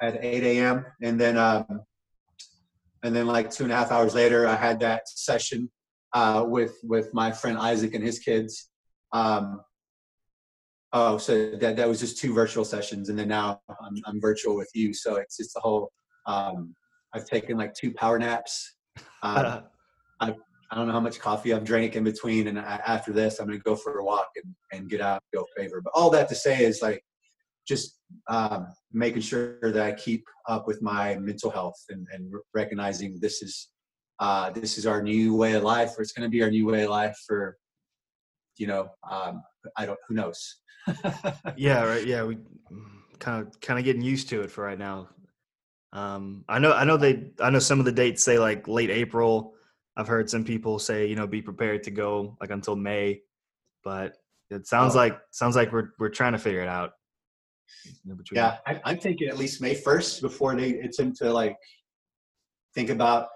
At, 0.00 0.16
at 0.16 0.24
8 0.24 0.42
a.m. 0.42 0.86
and 1.02 1.20
then 1.20 1.36
um, 1.36 1.82
and 3.02 3.14
then 3.14 3.26
like 3.26 3.50
two 3.50 3.64
and 3.64 3.72
a 3.72 3.76
half 3.76 3.90
hours 3.90 4.14
later, 4.14 4.46
I 4.46 4.56
had 4.56 4.80
that 4.80 5.08
session 5.08 5.70
uh, 6.12 6.44
with 6.46 6.76
with 6.82 7.12
my 7.12 7.32
friend 7.32 7.58
Isaac 7.58 7.94
and 7.94 8.04
his 8.04 8.18
kids. 8.18 8.70
Um, 9.12 9.60
oh, 10.94 11.18
so 11.18 11.50
that 11.56 11.76
that 11.76 11.88
was 11.88 12.00
just 12.00 12.18
two 12.18 12.32
virtual 12.32 12.64
sessions, 12.64 13.10
and 13.10 13.18
then 13.18 13.28
now 13.28 13.60
I'm, 13.82 14.00
I'm 14.06 14.20
virtual 14.20 14.56
with 14.56 14.70
you. 14.74 14.94
So 14.94 15.16
it's 15.16 15.36
just 15.36 15.52
the 15.52 15.60
whole. 15.60 15.92
Um, 16.26 16.74
I've 17.12 17.26
taken 17.26 17.58
like 17.58 17.74
two 17.74 17.92
power 17.92 18.18
naps. 18.18 18.76
Um, 19.22 19.64
I 20.70 20.76
don't 20.78 20.86
know 20.88 20.92
how 20.94 21.00
much 21.00 21.20
coffee 21.20 21.52
I've 21.52 21.62
drank 21.62 21.94
in 21.94 22.02
between, 22.02 22.48
and 22.48 22.58
I, 22.58 22.80
after 22.86 23.12
this, 23.12 23.38
I'm 23.38 23.46
going 23.46 23.58
to 23.58 23.62
go 23.62 23.76
for 23.76 23.98
a 23.98 24.04
walk 24.04 24.30
and, 24.42 24.54
and 24.72 24.88
get 24.88 25.00
out, 25.00 25.22
and 25.32 25.40
go 25.40 25.46
favor. 25.56 25.80
But 25.80 25.92
all 25.94 26.10
that 26.10 26.28
to 26.30 26.34
say 26.34 26.64
is 26.64 26.80
like 26.82 27.04
just 27.68 28.00
um, 28.28 28.66
making 28.92 29.22
sure 29.22 29.58
that 29.72 29.84
I 29.84 29.92
keep 29.92 30.24
up 30.48 30.66
with 30.66 30.82
my 30.82 31.16
mental 31.16 31.50
health 31.50 31.80
and, 31.90 32.06
and 32.12 32.32
recognizing 32.54 33.18
this 33.20 33.42
is 33.42 33.68
uh, 34.20 34.50
this 34.50 34.78
is 34.78 34.86
our 34.86 35.02
new 35.02 35.36
way 35.36 35.52
of 35.52 35.62
life, 35.62 35.92
or 35.96 36.02
it's 36.02 36.12
going 36.12 36.28
to 36.28 36.30
be 36.30 36.42
our 36.42 36.50
new 36.50 36.66
way 36.66 36.84
of 36.84 36.90
life 36.90 37.16
for 37.26 37.56
you 38.56 38.66
know 38.66 38.88
um, 39.08 39.42
I 39.76 39.86
don't 39.86 39.98
who 40.08 40.14
knows. 40.14 40.56
yeah. 41.56 41.84
Right. 41.84 42.06
Yeah. 42.06 42.24
We 42.24 42.38
kind 43.18 43.46
of 43.46 43.60
kind 43.60 43.78
of 43.78 43.84
getting 43.84 44.02
used 44.02 44.28
to 44.30 44.42
it 44.42 44.50
for 44.50 44.64
right 44.64 44.78
now. 44.78 45.08
Um, 45.92 46.44
I 46.48 46.58
know. 46.58 46.72
I 46.72 46.84
know 46.84 46.96
they. 46.96 47.30
I 47.40 47.50
know 47.50 47.60
some 47.60 47.78
of 47.78 47.84
the 47.84 47.92
dates 47.92 48.22
say 48.22 48.38
like 48.38 48.66
late 48.68 48.90
April. 48.90 49.54
I've 49.96 50.08
heard 50.08 50.28
some 50.28 50.44
people 50.44 50.78
say 50.78 51.06
you 51.06 51.14
know 51.14 51.26
be 51.26 51.40
prepared 51.40 51.84
to 51.84 51.90
go 51.92 52.36
like 52.40 52.50
until 52.50 52.74
May, 52.76 53.20
but 53.84 54.16
it 54.50 54.66
sounds 54.66 54.94
Oh. 54.94 54.98
like 54.98 55.18
sounds 55.30 55.54
like 55.56 55.72
we're 55.72 55.90
we're 56.00 56.08
trying 56.08 56.32
to 56.32 56.38
figure 56.38 56.62
it 56.62 56.68
out. 56.68 56.92
Yeah, 58.32 58.58
I, 58.66 58.80
I'm 58.84 58.98
thinking 58.98 59.28
at 59.28 59.38
least 59.38 59.60
May 59.62 59.74
1st 59.74 60.20
before 60.20 60.54
they 60.54 60.70
it's 60.70 60.98
into 60.98 61.32
like 61.32 61.56
think 62.74 62.90
about. 62.90 63.28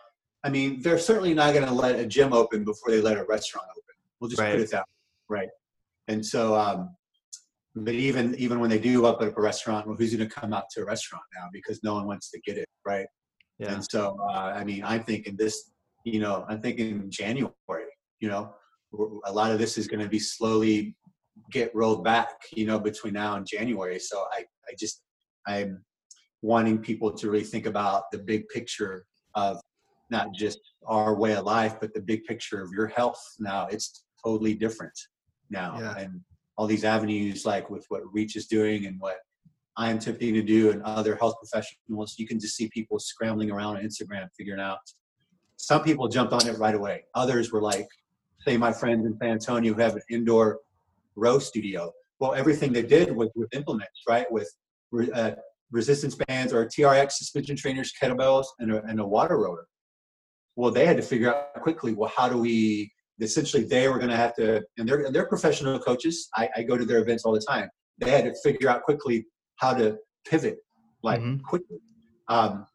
I 0.45 0.51
mean, 0.51 0.83
they're 0.83 0.99
certainly 0.99 1.35
not 1.35 1.53
going 1.55 1.67
to 1.67 1.73
let 1.73 1.99
a 1.99 2.07
gym 2.07 2.33
open 2.33 2.65
before 2.65 2.91
they 2.91 3.01
let 3.01 3.17
a 3.19 3.25
restaurant 3.25 3.67
open. 3.71 3.83
We'll 4.21 4.31
just 4.31 4.41
Right. 4.41 4.53
put 4.53 4.61
it 4.61 4.71
that 4.71 4.85
way, 5.29 5.41
right. 5.41 5.49
And 6.09 6.25
so, 6.25 6.57
um, 6.57 6.91
but 7.77 7.95
even 7.95 8.35
even 8.37 8.61
when 8.61 8.71
they 8.71 8.79
do 8.79 9.07
open 9.07 9.29
up 9.29 9.39
a 9.39 9.41
restaurant, 9.41 9.87
well, 9.87 9.97
who's 9.97 10.15
going 10.15 10.29
to 10.29 10.35
come 10.35 10.53
out 10.53 10.65
to 10.71 10.83
a 10.83 10.85
restaurant 10.85 11.25
now 11.35 11.49
because 11.53 11.81
no 11.85 11.95
one 11.95 12.07
wants 12.07 12.31
to 12.31 12.41
get 12.41 12.57
it, 12.57 12.69
right? 12.85 13.07
Yeah. 13.59 13.75
And 13.75 13.87
so, 13.91 14.17
uh, 14.29 14.53
I 14.57 14.65
mean, 14.65 14.83
I'm 14.85 15.05
thinking 15.05 15.37
this, 15.37 15.71
you 16.05 16.21
know, 16.21 16.45
I'm 16.49 16.61
thinking 16.61 17.11
January, 17.11 17.53
you 18.21 18.29
know, 18.29 18.55
a 19.27 19.33
lot 19.33 19.51
of 19.53 19.59
this 19.59 19.77
is 19.77 19.87
going 19.87 20.01
to 20.01 20.09
be 20.09 20.19
slowly 20.19 20.97
get 21.53 21.75
rolled 21.75 22.05
back, 22.05 22.31
you 22.53 22.67
know, 22.67 22.79
between 22.79 23.15
now 23.15 23.37
and 23.37 23.47
January. 23.47 23.99
So 23.99 24.25
I, 24.33 24.41
I 24.41 24.75
just, 24.79 25.03
I'm 25.47 25.85
wanting 26.43 26.79
people 26.79 27.13
to 27.13 27.31
really 27.31 27.45
think 27.45 27.67
about 27.67 28.05
the 28.13 28.19
big 28.19 28.49
picture 28.49 29.05
of 29.35 29.61
not 30.11 30.33
just 30.35 30.59
our 30.87 31.15
way 31.15 31.35
of 31.35 31.45
life, 31.45 31.77
but 31.81 31.93
the 31.95 32.01
big 32.01 32.25
picture 32.25 32.63
of 32.63 32.71
your 32.73 32.87
health. 32.87 33.23
Now 33.39 33.67
it's 33.67 34.05
totally 34.25 34.55
different 34.55 34.99
now. 35.51 35.79
Yeah. 35.79 35.97
And 35.99 36.21
all 36.57 36.67
these 36.67 36.85
avenues, 36.85 37.45
like 37.47 37.71
with 37.71 37.85
what 37.89 38.03
Reach 38.13 38.37
is 38.37 38.47
doing 38.47 38.87
and 38.87 38.99
what 39.01 39.17
I'm 39.77 39.99
attempting 39.99 40.35
to 40.35 40.43
do 40.43 40.71
and 40.71 40.83
other 40.83 41.15
health 41.17 41.37
professionals, 41.41 42.17
you 42.19 42.27
can 42.27 42.41
just 42.41 42.57
see 42.57 42.69
people 42.69 42.99
scrambling 42.99 43.51
around 43.51 43.77
on 43.77 43.83
Instagram 43.83 44.27
figuring 44.37 44.61
out. 44.61 44.79
Some 45.57 45.83
people 45.83 46.09
jumped 46.09 46.33
on 46.33 46.47
it 46.47 46.59
right 46.59 46.75
away. 46.75 47.05
Others 47.15 47.53
were 47.53 47.63
like, 47.63 47.89
say, 48.47 48.57
my 48.57 48.73
friends 48.73 49.07
in 49.07 49.17
San 49.21 49.31
Antonio 49.31 49.75
who 49.75 49.81
have 49.81 49.97
an 49.97 50.03
indoor 50.11 50.59
row 51.17 51.39
studio. 51.39 51.93
Well, 52.19 52.35
everything 52.35 52.73
they 52.73 52.83
did 52.83 53.15
was 53.15 53.31
with 53.35 53.49
implements, 53.55 54.03
right? 54.09 54.27
With 54.31 54.51
uh, 55.15 55.33
resistance 55.71 56.15
bands 56.15 56.53
or 56.53 56.67
TRX 56.67 57.13
suspension 57.13 57.57
trainers, 57.57 57.93
kettlebells, 58.01 58.47
and 58.59 58.73
a, 58.73 58.83
and 58.85 59.01
a 59.01 59.07
water 59.07 59.39
rower. 59.39 59.67
Well, 60.57 60.71
they 60.71 60.87
had 60.87 60.97
to 60.97 61.03
figure 61.03 61.35
out 61.35 61.55
quickly, 61.63 61.95
well, 61.95 62.13
how 62.15 62.29
do 62.29 62.39
we? 62.39 62.93
Essentially, 63.21 63.65
they 63.65 63.89
were 63.89 63.99
going 63.99 64.11
to 64.11 64.17
have 64.17 64.35
to, 64.37 64.63
and 64.79 64.89
they're, 64.89 65.05
and 65.05 65.15
they're 65.15 65.27
professional 65.27 65.79
coaches. 65.79 66.29
I, 66.37 66.49
I 66.57 66.63
go 66.63 66.77
to 66.77 66.85
their 66.85 67.01
events 67.01 67.25
all 67.25 67.33
the 67.33 67.41
time. 67.41 67.69
They 67.99 68.11
had 68.11 68.25
to 68.25 68.35
figure 68.45 68.69
out 68.69 68.83
quickly 68.83 69.27
how 69.57 69.75
to 69.75 69.99
pivot, 70.29 70.59
like 71.03 71.21
Mhm. 71.21 71.43
quickly. 71.43 71.79
Um, 72.29 72.67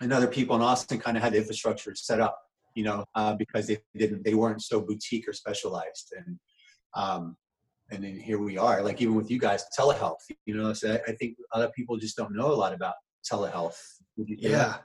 and 0.00 0.12
other 0.12 0.28
people 0.28 0.54
in 0.56 0.62
Austin 0.62 0.98
kind 0.98 1.16
of 1.16 1.22
had 1.22 1.32
the 1.32 1.38
infrastructure 1.38 1.94
set 1.94 2.20
up, 2.20 2.38
you 2.74 2.84
know, 2.84 3.04
uh, 3.14 3.34
because 3.34 3.66
they 3.66 3.78
didn't, 3.96 4.24
they 4.24 4.34
weren't 4.34 4.62
so 4.62 4.80
boutique 4.80 5.26
or 5.26 5.32
specialized. 5.32 6.12
And 6.16 6.38
um, 6.94 7.36
and 7.90 8.02
then 8.02 8.18
here 8.18 8.38
we 8.38 8.58
are, 8.58 8.82
like 8.82 9.00
even 9.00 9.14
with 9.14 9.30
you 9.30 9.38
guys, 9.38 9.64
telehealth. 9.78 10.16
You 10.44 10.56
know, 10.56 10.72
so 10.72 10.94
I, 10.94 11.10
I 11.10 11.14
think 11.14 11.36
other 11.52 11.70
people 11.76 11.96
just 11.96 12.16
don't 12.16 12.34
know 12.34 12.50
a 12.52 12.54
lot 12.54 12.74
about 12.74 12.94
telehealth. 13.30 13.76
Would 14.16 14.28
Yeah. 14.28 14.78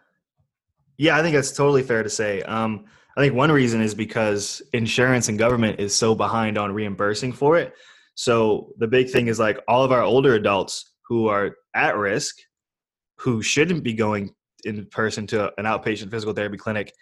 Yeah, 0.98 1.18
I 1.18 1.22
think 1.22 1.36
that's 1.36 1.52
totally 1.52 1.84
fair 1.84 2.04
to 2.04 2.10
say. 2.10 2.42
Um, 2.44 2.86
I 3.18 3.22
think 3.22 3.36
one 3.36 3.52
reason 3.52 3.82
is 3.82 3.94
because 3.94 4.62
insurance 4.74 5.28
and 5.28 5.38
government 5.38 5.80
is 5.80 5.96
so 5.96 6.16
behind 6.16 6.58
on 6.58 6.72
reimbursing 6.72 7.34
for 7.34 7.58
it. 7.58 7.74
So 8.16 8.72
the 8.78 8.88
big 8.88 9.10
thing 9.10 9.28
is 9.28 9.40
like 9.40 9.60
all 9.68 9.84
of 9.84 9.92
our 9.92 10.02
older 10.02 10.36
adults 10.36 10.94
who 11.08 11.28
are 11.28 11.58
at 11.76 11.98
risk, 11.98 12.38
who 13.18 13.42
shouldn't 13.42 13.84
be 13.84 13.94
going 13.94 14.34
in 14.64 14.86
person 14.88 15.28
to 15.28 15.52
an 15.58 15.66
outpatient 15.66 16.12
physical 16.12 16.34
therapy 16.34 16.58
clinic, 16.58 16.94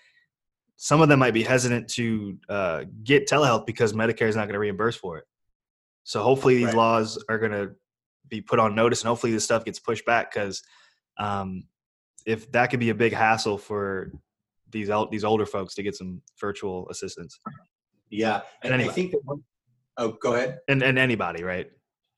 some 0.78 1.02
of 1.02 1.10
them 1.10 1.20
might 1.20 1.34
be 1.34 1.44
hesitant 1.44 1.90
to 1.90 2.38
uh, 2.48 2.84
get 3.04 3.28
telehealth 3.28 3.66
because 3.66 3.94
Medicare 3.94 4.30
is 4.30 4.36
not 4.36 4.46
going 4.46 4.54
to 4.54 4.60
reimburse 4.60 4.96
for 4.96 5.18
it. 5.18 5.26
So 6.04 6.24
hopefully 6.24 6.56
these 6.56 6.68
Right. 6.68 6.76
laws 6.76 7.24
are 7.30 7.38
going 7.38 7.52
to 7.52 7.72
be 8.30 8.42
put 8.42 8.60
on 8.60 8.76
notice, 8.76 9.02
and 9.02 9.10
hopefully 9.10 9.34
this 9.34 9.44
stuff 9.44 9.66
gets 9.66 9.80
pushed 9.80 10.06
back 10.06 10.34
because 10.34 10.64
um, 11.20 11.66
if 12.26 12.52
that 12.54 12.68
could 12.68 12.80
be 12.80 12.90
a 12.90 12.96
big 12.96 13.14
hassle 13.14 13.58
for 13.58 14.12
these 14.72 14.90
el- 14.90 15.10
these 15.10 15.24
older 15.24 15.46
folks 15.46 15.76
to 15.76 15.84
get 15.84 15.96
some 15.96 16.22
virtual 16.40 16.88
assistance 16.90 17.40
Yeah, 18.10 18.42
and 18.64 18.74
I 18.74 18.88
think 18.88 19.12
that. 19.12 19.22
One, 19.26 19.44
oh, 19.98 20.18
go 20.22 20.36
ahead. 20.36 20.60
and 20.68 20.82
and 20.82 20.98
anybody 20.98 21.44
right 21.44 21.70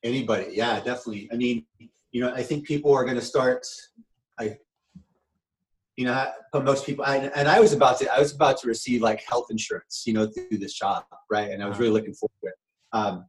Anybody? 0.03 0.47
Yeah, 0.51 0.77
definitely. 0.77 1.29
I 1.31 1.35
mean, 1.35 1.65
you 2.11 2.21
know, 2.21 2.33
I 2.33 2.41
think 2.41 2.65
people 2.65 2.93
are 2.93 3.03
going 3.03 3.17
to 3.17 3.21
start. 3.21 3.65
I, 4.39 4.57
you 5.95 6.05
know, 6.05 6.27
but 6.51 6.63
most 6.65 6.85
people, 6.85 7.05
I, 7.05 7.17
and 7.17 7.47
I 7.47 7.59
was 7.59 7.73
about 7.73 7.99
to, 7.99 8.11
I 8.11 8.19
was 8.19 8.33
about 8.33 8.57
to 8.61 8.67
receive 8.67 9.01
like 9.01 9.21
health 9.21 9.47
insurance, 9.51 10.03
you 10.07 10.13
know, 10.13 10.25
through 10.25 10.57
this 10.57 10.73
job, 10.73 11.03
right? 11.29 11.51
And 11.51 11.61
I 11.61 11.67
was 11.67 11.77
really 11.77 11.91
looking 11.91 12.13
forward 12.13 12.33
to 12.43 12.47
it. 12.47 12.55
Um, 12.93 13.25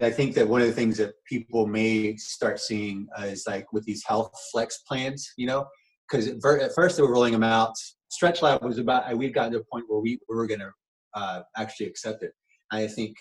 I 0.00 0.10
think 0.10 0.36
that 0.36 0.46
one 0.46 0.60
of 0.60 0.68
the 0.68 0.72
things 0.72 0.96
that 0.98 1.14
people 1.24 1.66
may 1.66 2.16
start 2.16 2.60
seeing 2.60 3.08
uh, 3.18 3.24
is 3.24 3.44
like 3.48 3.72
with 3.72 3.84
these 3.84 4.04
health 4.04 4.32
flex 4.52 4.84
plans, 4.86 5.32
you 5.36 5.48
know, 5.48 5.66
because 6.10 6.28
at 6.28 6.74
first 6.74 6.96
they 6.96 7.02
were 7.02 7.12
rolling 7.12 7.32
them 7.32 7.42
out. 7.42 7.74
Stretch 8.10 8.42
Lab 8.42 8.62
was 8.62 8.78
about, 8.78 9.16
we'd 9.16 9.34
gotten 9.34 9.52
to 9.52 9.58
a 9.58 9.64
point 9.64 9.86
where 9.88 10.00
we, 10.00 10.18
we 10.28 10.36
were 10.36 10.46
going 10.46 10.60
to 10.60 10.70
uh, 11.14 11.42
actually 11.56 11.86
accept 11.86 12.22
it. 12.22 12.32
I 12.70 12.86
think 12.86 13.16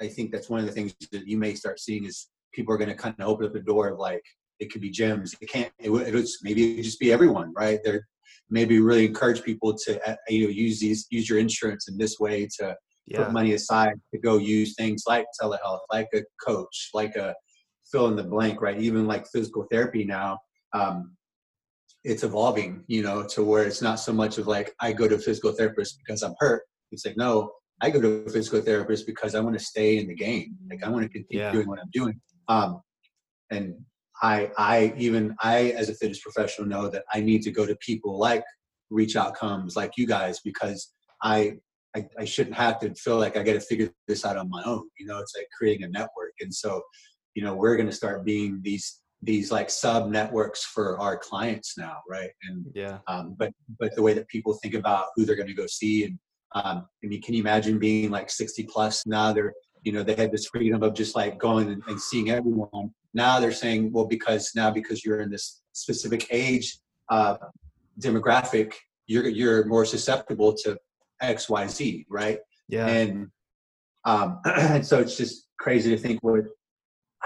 I 0.00 0.08
think 0.08 0.30
that's 0.30 0.48
one 0.48 0.60
of 0.60 0.66
the 0.66 0.72
things 0.72 0.94
that 1.12 1.26
you 1.26 1.36
may 1.36 1.54
start 1.54 1.80
seeing 1.80 2.04
is 2.04 2.28
people 2.52 2.72
are 2.72 2.78
going 2.78 2.90
to 2.90 2.94
kind 2.94 3.14
of 3.18 3.28
open 3.28 3.46
up 3.46 3.52
the 3.52 3.60
door 3.60 3.88
of 3.88 3.98
like 3.98 4.22
it 4.60 4.72
could 4.72 4.80
be 4.80 4.90
gyms. 4.90 5.34
It 5.40 5.50
can't. 5.50 5.72
It 5.78 5.90
would. 5.90 6.06
Maybe 6.42 6.72
it 6.72 6.76
would 6.76 6.84
just 6.84 7.00
be 7.00 7.12
everyone, 7.12 7.52
right? 7.54 7.80
They're 7.84 8.06
maybe 8.50 8.80
really 8.80 9.06
encourage 9.06 9.42
people 9.42 9.76
to 9.86 10.10
uh, 10.10 10.16
you 10.28 10.44
know 10.44 10.50
use 10.50 10.80
these 10.80 11.06
use 11.10 11.28
your 11.28 11.38
insurance 11.38 11.88
in 11.88 11.96
this 11.98 12.18
way 12.18 12.48
to 12.58 12.76
yeah 13.06 13.24
put 13.24 13.32
money 13.32 13.54
aside 13.54 13.94
to 14.12 14.20
go 14.20 14.38
use 14.38 14.74
things 14.74 15.04
like 15.06 15.26
telehealth, 15.40 15.80
like 15.92 16.08
a 16.14 16.22
coach, 16.44 16.90
like 16.94 17.16
a 17.16 17.34
fill 17.90 18.08
in 18.08 18.16
the 18.16 18.24
blank, 18.24 18.60
right? 18.60 18.80
Even 18.80 19.06
like 19.06 19.26
physical 19.32 19.66
therapy 19.70 20.04
now. 20.04 20.38
Um, 20.74 21.16
it's 22.08 22.24
evolving, 22.24 22.84
you 22.86 23.02
know, 23.02 23.22
to 23.34 23.44
where 23.44 23.64
it's 23.64 23.82
not 23.82 23.96
so 23.96 24.12
much 24.12 24.38
of 24.38 24.46
like 24.46 24.74
I 24.80 24.92
go 24.92 25.06
to 25.06 25.16
a 25.16 25.18
physical 25.18 25.52
therapist 25.52 25.98
because 26.04 26.22
I'm 26.22 26.34
hurt. 26.38 26.62
It's 26.90 27.04
like 27.04 27.16
no, 27.16 27.52
I 27.82 27.90
go 27.90 28.00
to 28.00 28.24
a 28.26 28.30
physical 28.30 28.60
therapist 28.62 29.06
because 29.06 29.34
I 29.34 29.40
want 29.40 29.58
to 29.58 29.64
stay 29.64 29.98
in 29.98 30.08
the 30.08 30.14
game. 30.14 30.56
Like 30.70 30.82
I 30.82 30.88
want 30.88 31.02
to 31.04 31.08
continue 31.08 31.42
Yeah. 31.44 31.52
doing 31.52 31.68
what 31.68 31.78
I'm 31.78 31.90
doing. 31.92 32.20
Um, 32.48 32.80
and 33.50 33.74
I, 34.22 34.50
I 34.58 34.94
even 34.96 35.36
I 35.40 35.70
as 35.80 35.88
a 35.90 35.94
fitness 35.94 36.20
professional 36.20 36.66
know 36.66 36.88
that 36.88 37.04
I 37.12 37.20
need 37.20 37.42
to 37.42 37.50
go 37.52 37.66
to 37.66 37.76
people 37.76 38.18
like 38.18 38.44
Reach 38.90 39.14
Outcomes, 39.14 39.76
like 39.76 39.92
you 39.96 40.06
guys, 40.06 40.40
because 40.40 40.92
I 41.22 41.58
I, 41.96 42.06
I 42.18 42.24
shouldn't 42.24 42.56
have 42.56 42.80
to 42.80 42.94
feel 42.94 43.18
like 43.18 43.36
I 43.36 43.42
got 43.42 43.54
to 43.54 43.60
figure 43.60 43.90
this 44.08 44.24
out 44.24 44.36
on 44.36 44.48
my 44.50 44.62
own. 44.64 44.88
You 44.98 45.06
know, 45.06 45.18
it's 45.18 45.34
like 45.36 45.48
creating 45.56 45.84
a 45.84 45.88
network, 45.88 46.34
and 46.40 46.52
so 46.54 46.82
you 47.34 47.42
know 47.44 47.54
we're 47.54 47.76
going 47.76 47.88
to 47.88 47.94
start 47.94 48.24
being 48.24 48.60
these 48.62 49.00
these 49.22 49.50
like 49.50 49.68
sub 49.68 50.10
networks 50.10 50.64
for 50.64 50.98
our 51.00 51.16
clients 51.16 51.76
now, 51.76 51.96
right? 52.08 52.30
And 52.48 52.66
yeah 52.74 52.98
um, 53.08 53.34
but 53.38 53.52
but 53.78 53.94
the 53.94 54.02
way 54.02 54.14
that 54.14 54.28
people 54.28 54.54
think 54.54 54.74
about 54.74 55.06
who 55.14 55.24
they're 55.24 55.36
going 55.36 55.48
to 55.48 55.54
go 55.54 55.66
see 55.66 56.04
and 56.04 56.18
um, 56.54 56.86
I 57.04 57.08
mean, 57.08 57.20
can 57.20 57.34
you 57.34 57.42
imagine 57.42 57.78
being 57.78 58.10
like 58.10 58.30
60 58.30 58.62
plus 58.64 59.06
now? 59.06 59.32
They're 59.32 59.52
you 59.82 59.92
know 59.92 60.02
they 60.02 60.14
had 60.14 60.32
this 60.32 60.46
freedom 60.46 60.82
of 60.82 60.94
just 60.94 61.14
like 61.14 61.38
going 61.38 61.70
and, 61.70 61.82
and 61.88 62.00
seeing 62.00 62.30
everyone. 62.30 62.90
Now 63.12 63.38
they're 63.38 63.52
saying, 63.52 63.92
well, 63.92 64.06
because 64.06 64.52
now 64.54 64.70
because 64.70 65.04
you're 65.04 65.20
in 65.20 65.30
this 65.30 65.60
specific 65.72 66.26
age 66.30 66.78
uh, 67.10 67.36
demographic, 68.00 68.72
you're 69.06 69.28
you're 69.28 69.66
more 69.66 69.84
susceptible 69.84 70.54
to 70.64 70.78
X, 71.20 71.50
Y, 71.50 71.66
Z, 71.66 72.06
right? 72.08 72.38
yeah 72.68 72.86
and 72.86 73.28
um, 74.04 74.40
and 74.44 74.86
so 74.90 75.00
it's 75.00 75.16
just 75.16 75.48
crazy 75.58 75.90
to 75.90 75.98
think 75.98 76.20
what 76.22 76.44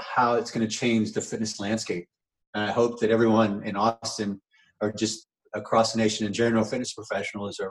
how 0.02 0.35
it's 0.35 0.50
going 0.50 0.66
to 0.66 0.73
change 0.73 1.12
the 1.12 1.21
fitness 1.21 1.61
landscape. 1.61 2.06
And 2.54 2.64
I 2.64 2.73
hope 2.73 3.00
that 3.00 3.11
everyone 3.11 3.62
in 3.64 3.76
Austin 3.76 4.40
or 4.80 4.92
just 4.92 5.26
across 5.54 5.92
the 5.92 5.99
nation 5.99 6.26
in 6.26 6.32
general, 6.32 6.64
fitness 6.64 6.92
professionals 6.92 7.61
are. 7.61 7.71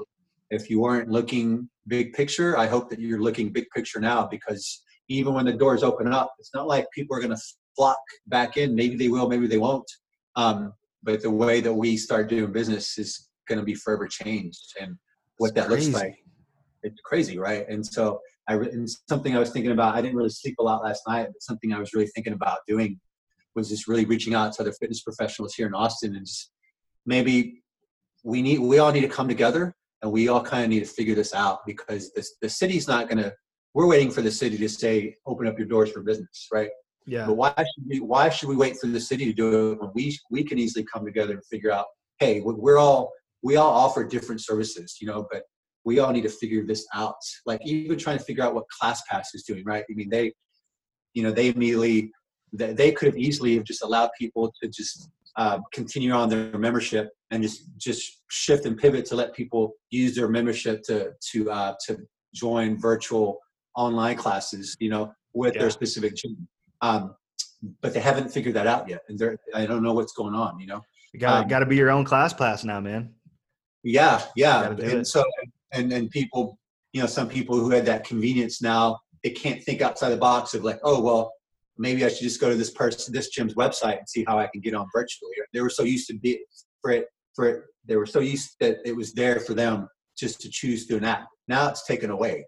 If 0.49 0.69
you 0.69 0.81
weren't 0.81 1.09
looking 1.09 1.69
big 1.87 2.11
picture, 2.11 2.57
I 2.57 2.67
hope 2.67 2.89
that 2.89 2.99
you're 2.99 3.21
looking 3.21 3.53
big 3.53 3.67
picture 3.73 4.01
now 4.01 4.27
because 4.27 4.83
even 5.07 5.33
when 5.33 5.45
the 5.45 5.53
doors 5.53 5.81
open 5.81 6.11
up, 6.11 6.33
it's 6.39 6.53
not 6.53 6.67
like 6.67 6.87
people 6.93 7.15
are 7.15 7.21
going 7.21 7.33
to 7.35 7.41
flock 7.75 7.97
back 8.27 8.57
in. 8.57 8.75
Maybe 8.75 8.97
they 8.97 9.07
will, 9.07 9.29
maybe 9.29 9.47
they 9.47 9.57
won't. 9.57 9.89
Um, 10.35 10.73
but 11.03 11.21
the 11.21 11.31
way 11.31 11.61
that 11.61 11.73
we 11.73 11.95
start 11.95 12.27
doing 12.27 12.51
business 12.51 12.97
is 12.97 13.29
going 13.47 13.59
to 13.59 13.65
be 13.65 13.75
forever 13.75 14.07
changed, 14.07 14.75
and 14.79 14.97
what 15.37 15.47
It's 15.47 15.55
that 15.55 15.67
crazy. 15.67 15.91
looks 15.91 16.03
like 16.03 16.15
it's 16.83 17.01
crazy, 17.01 17.37
right? 17.37 17.67
And 17.69 17.85
so 17.85 18.19
I 18.47 18.53
re- 18.53 18.69
and 18.71 18.89
something 19.09 19.35
I 19.35 19.39
was 19.39 19.51
thinking 19.51 19.71
about. 19.71 19.95
I 19.95 20.01
didn't 20.01 20.17
really 20.17 20.29
sleep 20.29 20.55
a 20.59 20.63
lot 20.63 20.83
last 20.83 21.03
night, 21.07 21.27
but 21.27 21.41
something 21.41 21.73
I 21.73 21.79
was 21.79 21.93
really 21.93 22.07
thinking 22.07 22.33
about 22.33 22.59
doing 22.67 22.99
was 23.55 23.69
just 23.69 23.87
really 23.87 24.05
reaching 24.05 24.33
out 24.33 24.53
to 24.53 24.61
other 24.61 24.71
fitness 24.73 25.01
professionals 25.01 25.53
here 25.53 25.67
in 25.67 25.73
Austin 25.73 26.15
and 26.15 26.25
just 26.25 26.51
maybe 27.05 27.61
we 28.23 28.41
need 28.41 28.59
we 28.59 28.79
all 28.79 28.91
need 28.91 29.01
to 29.01 29.07
come 29.09 29.27
together 29.27 29.73
and 30.01 30.11
we 30.11 30.27
all 30.27 30.41
kind 30.41 30.63
of 30.63 30.69
need 30.69 30.79
to 30.81 30.85
figure 30.85 31.15
this 31.15 31.33
out 31.33 31.59
because 31.65 32.11
this 32.13 32.35
the 32.41 32.49
city's 32.49 32.87
not 32.87 33.07
going 33.07 33.17
to. 33.17 33.33
We're 33.73 33.87
waiting 33.87 34.11
for 34.11 34.21
the 34.21 34.31
city 34.31 34.57
to 34.57 34.69
say 34.69 35.15
open 35.25 35.47
up 35.47 35.57
your 35.57 35.67
doors 35.67 35.91
for 35.91 36.01
business, 36.01 36.47
right? 36.51 36.69
yeah 37.05 37.25
But 37.25 37.33
why 37.33 37.53
should 37.57 37.85
we? 37.87 37.99
Why 37.99 38.29
should 38.29 38.49
we 38.49 38.55
wait 38.55 38.77
for 38.77 38.87
the 38.87 38.99
city 38.99 39.25
to 39.25 39.33
do 39.33 39.71
it 39.71 39.79
when 39.81 39.91
we 39.93 40.17
we 40.29 40.43
can 40.43 40.59
easily 40.59 40.85
come 40.91 41.05
together 41.05 41.33
and 41.33 41.45
figure 41.45 41.71
out? 41.71 41.85
Hey, 42.19 42.41
we- 42.41 42.53
we're 42.53 42.77
all 42.77 43.11
we 43.43 43.55
all 43.55 43.71
offer 43.71 44.03
different 44.03 44.41
services, 44.41 44.97
you 45.01 45.07
know, 45.07 45.27
but 45.31 45.43
we 45.83 45.99
all 45.99 46.11
need 46.11 46.23
to 46.23 46.29
figure 46.29 46.65
this 46.65 46.85
out. 46.93 47.15
Like 47.45 47.59
even 47.65 47.97
trying 47.97 48.17
to 48.17 48.23
figure 48.23 48.43
out 48.43 48.53
what 48.53 48.65
ClassPass 48.81 49.27
is 49.33 49.43
doing, 49.43 49.63
right? 49.65 49.83
I 49.89 49.93
mean, 49.93 50.09
they, 50.09 50.33
you 51.13 51.23
know, 51.23 51.31
they 51.31 51.49
immediately 51.49 52.11
they, 52.53 52.73
they 52.73 52.91
could 52.91 53.07
have 53.07 53.17
easily 53.17 53.55
have 53.55 53.63
just 53.63 53.83
allowed 53.83 54.09
people 54.17 54.53
to 54.61 54.69
just 54.69 55.09
uh, 55.37 55.59
continue 55.73 56.11
on 56.11 56.29
their 56.29 56.57
membership 56.57 57.09
and 57.31 57.41
just 57.41 57.63
just 57.77 58.21
shift 58.29 58.65
and 58.65 58.77
pivot 58.77 59.05
to 59.05 59.15
let 59.15 59.33
people 59.33 59.73
use 59.89 60.15
their 60.15 60.27
membership 60.27 60.83
to 60.83 61.11
to 61.31 61.49
uh, 61.49 61.73
to 61.87 61.97
join 62.35 62.77
virtual 62.79 63.39
online 63.75 64.17
classes, 64.17 64.75
you 64.79 64.89
know, 64.89 65.11
with 65.33 65.53
Yeah. 65.55 65.61
their 65.61 65.69
specific 65.69 66.15
gym. 66.15 66.47
Um, 66.81 67.15
but 67.81 67.93
they 67.93 67.99
haven't 67.99 68.29
figured 68.29 68.55
that 68.55 68.67
out 68.67 68.89
yet, 68.89 69.01
and 69.07 69.17
they're 69.17 69.37
I 69.55 69.65
don't 69.65 69.83
know 69.83 69.93
what's 69.93 70.13
going 70.13 70.35
on, 70.35 70.59
you 70.59 70.67
know. 70.67 70.81
You 71.13 71.19
got 71.19 71.43
Um, 71.43 71.47
got 71.47 71.59
to 71.59 71.65
be 71.65 71.75
your 71.75 71.91
own 71.91 72.03
class 72.05 72.33
pass 72.33 72.63
now, 72.63 72.79
man. 72.79 73.13
Yeah, 73.83 74.21
yeah. 74.35 74.69
And 74.69 74.79
it. 74.79 75.07
so, 75.07 75.23
and 75.73 75.91
and 75.91 76.09
people, 76.09 76.57
you 76.93 77.01
know, 77.01 77.07
some 77.07 77.29
people 77.29 77.57
who 77.57 77.69
had 77.69 77.85
that 77.85 78.05
convenience 78.05 78.61
now, 78.61 78.97
they 79.23 79.29
can't 79.31 79.63
think 79.63 79.81
outside 79.81 80.09
the 80.09 80.17
box 80.17 80.53
of 80.53 80.63
like, 80.63 80.79
oh 80.83 81.01
well, 81.01 81.31
maybe 81.77 82.05
I 82.05 82.09
should 82.09 82.23
just 82.23 82.41
go 82.41 82.49
to 82.49 82.55
this 82.55 82.71
person, 82.71 83.13
this 83.13 83.29
gym's 83.29 83.55
website 83.55 83.97
and 83.99 84.07
see 84.09 84.23
how 84.27 84.37
I 84.39 84.47
can 84.47 84.61
get 84.61 84.73
on 84.73 84.87
virtually. 84.93 85.31
They 85.53 85.61
were 85.61 85.69
so 85.69 85.83
used 85.83 86.07
to 86.07 86.17
be 86.17 86.39
for 86.81 86.91
it, 86.91 87.07
for 87.35 87.47
it. 87.47 87.63
They 87.85 87.95
were 87.95 88.05
so 88.05 88.19
used 88.19 88.55
that 88.59 88.77
it 88.85 88.95
was 88.95 89.13
there 89.13 89.39
for 89.39 89.53
them 89.53 89.87
just 90.17 90.41
to 90.41 90.49
choose 90.49 90.85
through 90.85 90.97
an 90.97 91.05
app. 91.05 91.27
Now 91.47 91.69
it's 91.69 91.85
taken 91.85 92.11
away. 92.11 92.45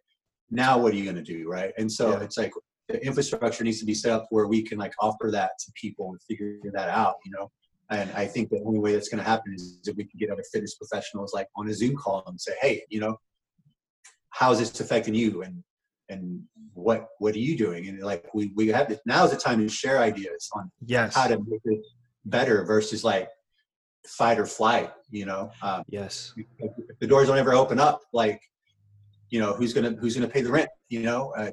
Now 0.51 0.77
what 0.77 0.94
are 0.94 0.96
you 0.96 1.03
going 1.03 1.15
to 1.15 1.24
do, 1.24 1.50
right? 1.50 1.74
And 1.77 1.92
so 1.92 2.12
Yeah. 2.12 2.20
it's 2.22 2.38
like 2.38 2.53
the 2.89 3.03
infrastructure 3.03 3.63
needs 3.63 3.80
to 3.80 3.86
be 3.86 3.94
set 3.96 4.12
up 4.12 4.27
where 4.30 4.48
we 4.48 4.62
can 4.62 4.77
like 4.77 4.94
offer 5.00 5.32
that 5.32 5.51
to 5.60 5.72
people 5.74 6.12
and 6.12 6.22
figure 6.24 6.58
that 6.74 6.89
out, 6.89 7.15
you 7.25 7.32
know. 7.32 7.50
And 7.94 8.12
I 8.14 8.26
think 8.26 8.50
the 8.50 8.60
only 8.66 8.80
way 8.80 8.94
that's 8.94 9.08
going 9.08 9.24
to 9.24 9.30
happen 9.30 9.54
is 9.54 9.80
if 9.86 9.96
we 9.96 10.04
can 10.04 10.18
get 10.18 10.32
other 10.32 10.44
fitness 10.52 10.76
professionals 10.76 11.32
like 11.34 11.48
on 11.56 11.68
a 11.70 11.74
Zoom 11.74 11.96
call 11.96 12.24
and 12.26 12.40
say, 12.42 12.54
"Hey, 12.60 12.84
you 12.90 13.00
know, 13.00 13.18
how's 14.32 14.58
this 14.60 14.80
affecting 14.80 15.14
you?" 15.14 15.44
and 15.44 15.64
and 16.10 16.42
what 16.74 17.08
what 17.20 17.36
are 17.36 17.40
you 17.40 17.56
doing? 17.56 17.88
And 17.88 18.02
like 18.02 18.34
we 18.34 18.52
we 18.56 18.68
have 18.70 18.90
this, 18.90 19.00
now's 19.06 19.30
the 19.32 19.38
time 19.38 19.60
to 19.60 19.70
share 19.70 20.00
ideas 20.00 20.50
on 20.56 20.72
Yes. 20.86 21.14
how 21.16 21.28
to 21.28 21.38
make 21.38 21.62
it 21.66 21.80
better 22.26 22.66
versus 22.66 23.04
like 23.04 23.30
fight 24.08 24.40
or 24.40 24.46
flight. 24.48 24.92
You 25.12 25.26
know, 25.26 25.52
um, 25.62 25.84
Yes. 25.88 26.34
if 26.38 27.00
the 27.00 27.08
doors 27.08 27.28
don't 27.28 27.38
ever 27.38 27.54
open 27.54 27.80
up, 27.80 28.02
like 28.12 28.42
you 29.30 29.40
know, 29.40 29.54
who's 29.54 29.72
gonna 29.74 29.92
who's 29.92 30.16
gonna 30.16 30.28
pay 30.28 30.42
the 30.42 30.52
rent? 30.52 30.70
You 30.90 31.02
know. 31.04 31.34
Uh, 31.38 31.52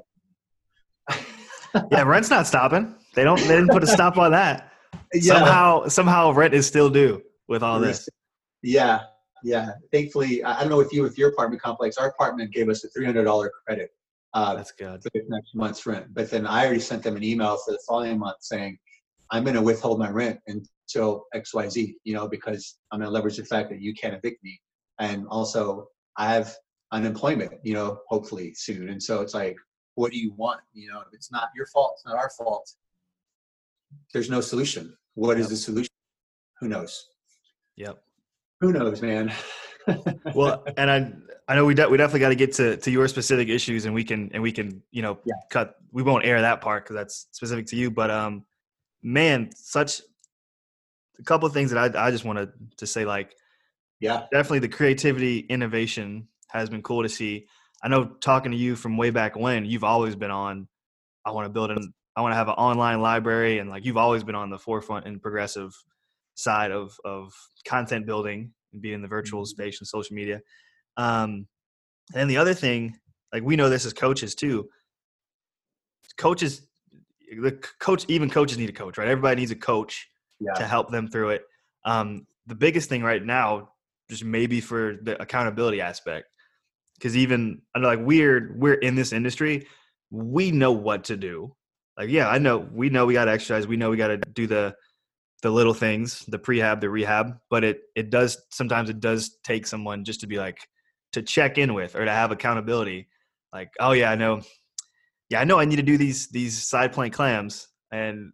Yeah, 1.89 2.01
rent's 2.01 2.29
not 2.29 2.47
stopping. 2.47 2.95
They 3.15 3.23
don't. 3.23 3.39
They 3.39 3.47
didn't 3.47 3.69
put 3.69 3.81
a 3.81 3.87
stop 3.87 4.17
on 4.17 4.31
that. 4.31 4.70
Yeah. 5.13 5.33
Somehow, 5.33 5.87
somehow, 5.87 6.31
rent 6.31 6.53
is 6.53 6.65
still 6.65 6.89
due 6.89 7.21
with 7.47 7.63
all 7.63 7.79
this. 7.79 8.07
Yeah, 8.63 9.01
yeah. 9.43 9.71
Thankfully, 9.91 10.43
I 10.43 10.61
don't 10.61 10.69
know 10.69 10.77
with 10.77 10.93
you 10.93 11.01
with 11.01 11.17
your 11.17 11.29
apartment 11.29 11.61
complex. 11.61 11.97
Our 11.97 12.07
apartment 12.07 12.53
gave 12.53 12.69
us 12.69 12.83
a 12.83 12.89
three 12.89 13.05
hundred 13.05 13.25
dollar 13.25 13.51
credit 13.65 13.91
uh, 14.33 14.55
That's 14.55 14.71
good. 14.71 15.01
for 15.03 15.09
the 15.13 15.23
next 15.27 15.55
month's 15.55 15.85
rent. 15.85 16.07
But 16.13 16.29
then 16.29 16.47
I 16.47 16.65
already 16.65 16.79
sent 16.79 17.03
them 17.03 17.15
an 17.15 17.23
email 17.23 17.57
for 17.57 17.71
the 17.71 17.79
following 17.87 18.19
month 18.19 18.37
saying, 18.41 18.77
I'm 19.31 19.43
going 19.43 19.55
to 19.55 19.61
withhold 19.61 19.99
my 19.99 20.09
rent 20.09 20.39
until 20.47 21.25
X 21.33 21.53
Y 21.53 21.67
Z. 21.69 21.95
You 22.03 22.13
know, 22.13 22.27
because 22.27 22.77
I'm 22.91 22.99
going 22.99 23.07
to 23.07 23.13
leverage 23.13 23.37
the 23.37 23.45
fact 23.45 23.69
that 23.69 23.81
you 23.81 23.93
can't 23.93 24.13
evict 24.13 24.43
me, 24.43 24.59
and 24.99 25.25
also 25.27 25.87
I 26.17 26.33
have 26.33 26.53
unemployment. 26.91 27.53
You 27.63 27.73
know, 27.73 27.99
hopefully 28.07 28.53
soon. 28.55 28.89
And 28.89 29.01
so 29.01 29.21
it's 29.21 29.33
like, 29.33 29.55
what 29.95 30.11
do 30.11 30.17
you 30.17 30.33
want? 30.33 30.61
You 30.73 30.89
know, 30.89 31.01
if 31.01 31.07
it's 31.13 31.31
not 31.31 31.49
your 31.55 31.65
fault, 31.67 31.93
it's 31.95 32.05
not 32.05 32.17
our 32.17 32.31
fault. 32.37 32.69
There's 34.13 34.29
no 34.29 34.41
solution. 34.41 34.95
What 35.15 35.37
is 35.37 35.45
Yep. 35.45 35.49
the 35.49 35.55
solution? 35.57 35.93
Who 36.59 36.67
knows? 36.67 37.07
Yep. 37.75 38.03
Who 38.61 38.71
knows, 38.73 39.01
man? 39.01 39.31
Well, 40.35 40.63
and 40.77 40.91
I 40.91 41.11
I 41.47 41.55
know 41.55 41.65
we 41.65 41.73
de- 41.73 41.89
we 41.89 41.97
definitely 41.97 42.19
got 42.19 42.29
to 42.29 42.35
get 42.35 42.53
to 42.53 42.77
to 42.77 42.91
your 42.91 43.07
specific 43.07 43.49
issues, 43.49 43.85
and 43.85 43.95
we 43.95 44.03
can 44.03 44.29
and 44.31 44.43
we 44.43 44.51
can 44.51 44.83
you 44.91 45.01
know 45.01 45.19
Yeah. 45.25 45.33
cut. 45.49 45.75
We 45.91 46.03
won't 46.03 46.23
air 46.23 46.39
that 46.39 46.61
part 46.61 46.83
because 46.83 46.95
that's 46.95 47.27
specific 47.31 47.65
to 47.67 47.75
you. 47.75 47.89
But 47.89 48.11
um, 48.11 48.45
man, 49.01 49.49
such 49.55 50.01
a 51.19 51.23
couple 51.23 51.47
of 51.47 51.53
things 51.53 51.71
that 51.71 51.95
I 51.97 52.07
I 52.07 52.11
just 52.11 52.25
wanted 52.25 52.51
to 52.77 52.85
say 52.85 53.05
like 53.05 53.33
yeah, 53.99 54.27
definitely 54.31 54.59
the 54.59 54.69
creativity 54.69 55.39
innovation 55.39 56.27
has 56.49 56.69
been 56.69 56.81
cool 56.81 57.01
to 57.03 57.09
see 57.09 57.47
i 57.83 57.87
know 57.87 58.05
talking 58.19 58.51
to 58.51 58.57
you 58.57 58.75
from 58.75 58.97
way 58.97 59.09
back 59.09 59.35
when 59.37 59.63
you've 59.65 59.83
always 59.83 60.15
been 60.15 60.31
on 60.31 60.67
i 61.25 61.31
want 61.31 61.45
to 61.45 61.49
build 61.49 61.71
an 61.71 61.93
i 62.15 62.21
want 62.21 62.31
to 62.31 62.35
have 62.35 62.47
an 62.47 62.55
online 62.55 63.01
library 63.01 63.59
and 63.59 63.69
like 63.69 63.85
you've 63.85 63.97
always 63.97 64.23
been 64.23 64.35
on 64.35 64.49
the 64.49 64.59
forefront 64.59 65.05
and 65.05 65.21
progressive 65.21 65.73
side 66.35 66.71
of 66.71 66.97
of 67.05 67.33
content 67.65 68.05
building 68.05 68.51
and 68.73 68.81
being 68.81 68.95
in 68.95 69.01
the 69.01 69.07
virtual 69.07 69.45
space 69.45 69.79
and 69.79 69.87
social 69.87 70.15
media. 70.15 70.41
Um 70.97 71.47
and 72.13 72.29
the 72.29 72.37
other 72.37 72.53
thing 72.53 72.97
like 73.33 73.43
we 73.43 73.55
know 73.55 73.69
this 73.69 73.85
as 73.85 73.93
coaches 73.93 74.35
too. 74.35 74.69
Coaches 76.17 76.67
the 77.41 77.51
coach 77.79 78.05
even 78.07 78.29
coaches 78.29 78.57
need 78.57 78.69
a 78.69 78.73
coach 78.73 78.97
right? 78.97 79.07
Everybody 79.07 79.41
needs 79.41 79.51
a 79.51 79.55
coach 79.55 80.07
yeah, 80.39 80.53
to 80.53 80.65
help 80.65 80.91
them 80.91 81.07
through 81.07 81.29
it. 81.29 81.43
Um, 81.85 82.25
the 82.47 82.55
biggest 82.55 82.89
thing 82.89 83.03
right 83.03 83.23
now, 83.23 83.69
just 84.09 84.23
maybe 84.23 84.59
for 84.59 84.97
the 85.03 85.21
accountability 85.21 85.79
aspect, 85.79 86.27
because 86.95 87.15
even 87.15 87.61
I 87.73 87.79
know 87.79 87.87
like 87.87 87.99
we're 88.01 88.53
we're 88.57 88.73
in 88.73 88.95
this 88.95 89.13
industry, 89.13 89.67
we 90.09 90.51
know 90.51 90.71
what 90.71 91.05
to 91.05 91.15
do. 91.15 91.55
Like 91.97 92.09
yeah, 92.09 92.29
I 92.29 92.37
know 92.37 92.57
we 92.57 92.89
know 92.89 93.05
we 93.05 93.13
got 93.13 93.25
to 93.25 93.31
exercise, 93.31 93.67
we 93.67 93.77
know 93.77 93.89
we 93.89 93.97
got 93.97 94.07
to 94.07 94.17
do 94.17 94.47
the 94.47 94.75
the 95.41 95.49
little 95.49 95.73
things, 95.73 96.23
the 96.27 96.39
prehab, 96.39 96.81
the 96.81 96.89
rehab, 96.89 97.37
but 97.49 97.63
it 97.63 97.81
it 97.95 98.09
does 98.09 98.37
sometimes 98.51 98.89
it 98.89 98.99
does 98.99 99.37
take 99.43 99.67
someone 99.67 100.03
just 100.03 100.21
to 100.21 100.27
be 100.27 100.37
like 100.37 100.67
to 101.13 101.21
check 101.21 101.57
in 101.57 101.73
with 101.73 101.95
or 101.95 102.05
to 102.05 102.11
have 102.11 102.31
accountability. 102.31 103.07
Like 103.51 103.71
oh 103.79 103.91
yeah, 103.91 104.11
I 104.11 104.15
know, 104.15 104.41
yeah 105.29 105.41
I 105.41 105.43
know 105.43 105.59
I 105.59 105.65
need 105.65 105.77
to 105.77 105.83
do 105.83 105.97
these 105.97 106.29
these 106.29 106.61
side 106.61 106.93
plank 106.93 107.13
clams 107.13 107.67
and 107.91 108.31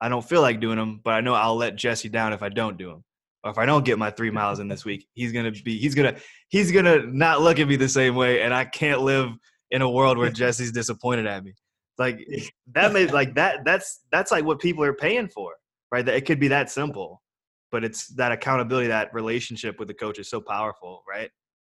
I 0.00 0.08
don't 0.08 0.26
feel 0.26 0.40
like 0.40 0.60
doing 0.60 0.78
them, 0.78 1.00
but 1.04 1.14
I 1.14 1.20
know 1.20 1.34
I'll 1.34 1.56
let 1.56 1.76
Jesse 1.76 2.08
down 2.08 2.32
if 2.32 2.42
I 2.42 2.48
don't 2.48 2.78
do 2.78 2.88
them. 2.88 3.04
Or 3.44 3.50
if 3.50 3.58
I 3.58 3.66
don't 3.66 3.84
get 3.84 3.98
my 3.98 4.10
three 4.10 4.30
miles 4.30 4.58
in 4.58 4.68
this 4.68 4.84
week, 4.84 5.06
he's 5.14 5.32
gonna 5.32 5.50
be 5.50 5.78
he's 5.78 5.94
gonna 5.94 6.16
he's 6.48 6.72
gonna 6.72 7.06
not 7.06 7.40
look 7.40 7.58
at 7.58 7.68
me 7.68 7.76
the 7.76 7.88
same 7.88 8.14
way, 8.14 8.42
and 8.42 8.52
I 8.52 8.66
can't 8.66 9.00
live 9.00 9.30
in 9.70 9.82
a 9.82 9.90
world 9.90 10.18
where 10.18 10.30
Jesse's 10.30 10.72
disappointed 10.72 11.26
at 11.26 11.42
me. 11.42 11.54
Like 12.00 12.26
that 12.72 12.92
may 12.92 13.06
like 13.06 13.34
that 13.36 13.64
that's 13.64 14.00
that's 14.10 14.32
like 14.32 14.44
what 14.44 14.58
people 14.58 14.82
are 14.82 14.94
paying 14.94 15.28
for, 15.28 15.52
right? 15.92 16.04
That 16.04 16.16
it 16.16 16.22
could 16.22 16.40
be 16.40 16.48
that 16.48 16.70
simple, 16.70 17.22
but 17.70 17.84
it's 17.84 18.08
that 18.16 18.32
accountability, 18.32 18.88
that 18.88 19.14
relationship 19.14 19.78
with 19.78 19.86
the 19.86 19.94
coach 19.94 20.18
is 20.18 20.28
so 20.28 20.40
powerful, 20.40 21.04
right? 21.08 21.30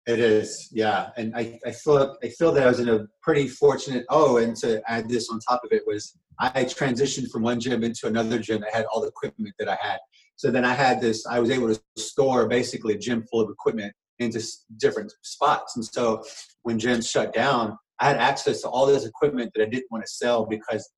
It 0.04 0.18
is, 0.18 0.68
yeah, 0.72 1.10
and 1.16 1.32
I, 1.36 1.60
I 1.64 1.70
feel 1.70 2.16
I 2.24 2.28
feel 2.28 2.50
that 2.52 2.64
I 2.64 2.66
was 2.66 2.80
in 2.80 2.88
a 2.88 3.06
pretty 3.20 3.46
fortunate. 3.46 4.04
Oh, 4.08 4.38
and 4.38 4.56
to 4.56 4.82
add 4.90 5.08
this 5.08 5.28
on 5.30 5.38
top 5.40 5.62
of 5.64 5.70
it 5.70 5.82
was 5.86 6.16
I 6.40 6.64
transitioned 6.64 7.30
from 7.30 7.42
one 7.42 7.60
gym 7.60 7.84
into 7.84 8.06
another 8.06 8.38
gym 8.38 8.62
that 8.62 8.74
had 8.74 8.86
all 8.86 9.00
the 9.00 9.08
equipment 9.08 9.54
that 9.58 9.68
I 9.68 9.76
had. 9.80 9.98
So 10.36 10.50
then 10.50 10.64
I 10.64 10.72
had 10.72 11.00
this. 11.00 11.24
I 11.26 11.38
was 11.38 11.50
able 11.50 11.72
to 11.72 11.80
store 11.96 12.48
basically 12.48 12.94
a 12.94 12.98
gym 12.98 13.24
full 13.30 13.40
of 13.40 13.50
equipment 13.50 13.92
into 14.18 14.42
different 14.78 15.12
spots. 15.22 15.76
And 15.76 15.84
so 15.84 16.22
when 16.62 16.80
gyms 16.80 17.08
shut 17.08 17.32
down, 17.32 17.78
I 18.00 18.08
had 18.08 18.16
access 18.16 18.62
to 18.62 18.68
all 18.68 18.86
this 18.86 19.04
equipment 19.04 19.52
that 19.54 19.62
I 19.62 19.68
didn't 19.68 19.90
want 19.90 20.04
to 20.04 20.10
sell 20.10 20.46
because 20.46 20.88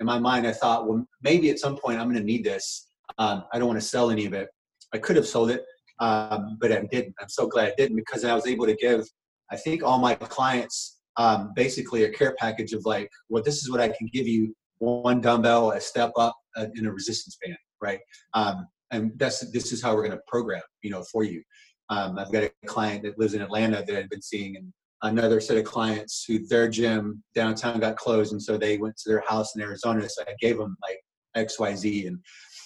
in 0.00 0.06
my 0.06 0.18
mind 0.18 0.46
I 0.46 0.52
thought, 0.52 0.88
well, 0.88 1.06
maybe 1.22 1.50
at 1.50 1.58
some 1.58 1.76
point 1.76 1.98
I'm 1.98 2.06
going 2.06 2.20
to 2.20 2.24
need 2.24 2.44
this. 2.44 2.88
Um, 3.18 3.44
I 3.52 3.58
don't 3.58 3.68
want 3.68 3.80
to 3.80 3.86
sell 3.86 4.10
any 4.10 4.26
of 4.26 4.32
it. 4.32 4.48
I 4.92 4.98
could 4.98 5.16
have 5.16 5.26
sold 5.26 5.50
it, 5.50 5.64
um, 6.00 6.56
but 6.60 6.72
I 6.72 6.82
didn't. 6.90 7.14
I'm 7.20 7.28
so 7.28 7.46
glad 7.46 7.68
I 7.68 7.74
didn't 7.76 7.96
because 7.96 8.24
I 8.24 8.34
was 8.34 8.46
able 8.46 8.66
to 8.66 8.74
give, 8.76 9.04
I 9.50 9.56
think, 9.56 9.82
all 9.82 9.98
my 9.98 10.14
clients 10.14 10.98
um, 11.16 11.52
basically 11.54 12.04
a 12.04 12.10
care 12.10 12.34
package 12.38 12.72
of 12.72 12.84
like, 12.84 13.10
well, 13.28 13.42
this 13.42 13.62
is 13.62 13.70
what 13.70 13.80
I 13.80 13.88
can 13.88 14.08
give 14.12 14.26
you: 14.26 14.54
one 14.78 15.20
dumbbell, 15.20 15.72
a 15.72 15.80
step 15.80 16.12
up, 16.18 16.36
uh, 16.56 16.66
in 16.74 16.86
a 16.86 16.92
resistance 16.92 17.36
band, 17.44 17.56
right? 17.80 18.00
Um, 18.34 18.66
and 18.90 19.12
that's 19.16 19.40
this 19.50 19.72
is 19.72 19.82
how 19.82 19.94
we're 19.94 20.06
going 20.06 20.16
to 20.16 20.22
program, 20.26 20.62
you 20.82 20.90
know, 20.90 21.04
for 21.10 21.24
you. 21.24 21.42
Um, 21.90 22.18
I've 22.18 22.32
got 22.32 22.44
a 22.44 22.52
client 22.66 23.02
that 23.02 23.18
lives 23.18 23.34
in 23.34 23.42
Atlanta 23.42 23.84
that 23.86 23.96
I've 23.96 24.10
been 24.10 24.22
seeing, 24.22 24.56
and 24.56 24.72
another 25.04 25.40
set 25.40 25.56
of 25.56 25.64
clients 25.64 26.24
who 26.26 26.46
their 26.46 26.68
gym 26.68 27.22
downtown 27.34 27.78
got 27.78 27.96
closed, 27.96 28.32
and 28.32 28.42
so 28.42 28.56
they 28.56 28.78
went 28.78 28.96
to 28.96 29.08
their 29.08 29.22
house 29.28 29.54
in 29.54 29.62
Arizona. 29.62 30.08
So 30.08 30.22
I 30.26 30.34
gave 30.40 30.58
them 30.58 30.76
like 30.82 30.98
X, 31.34 31.58
Y, 31.58 31.74
Z, 31.74 32.06
and 32.06 32.18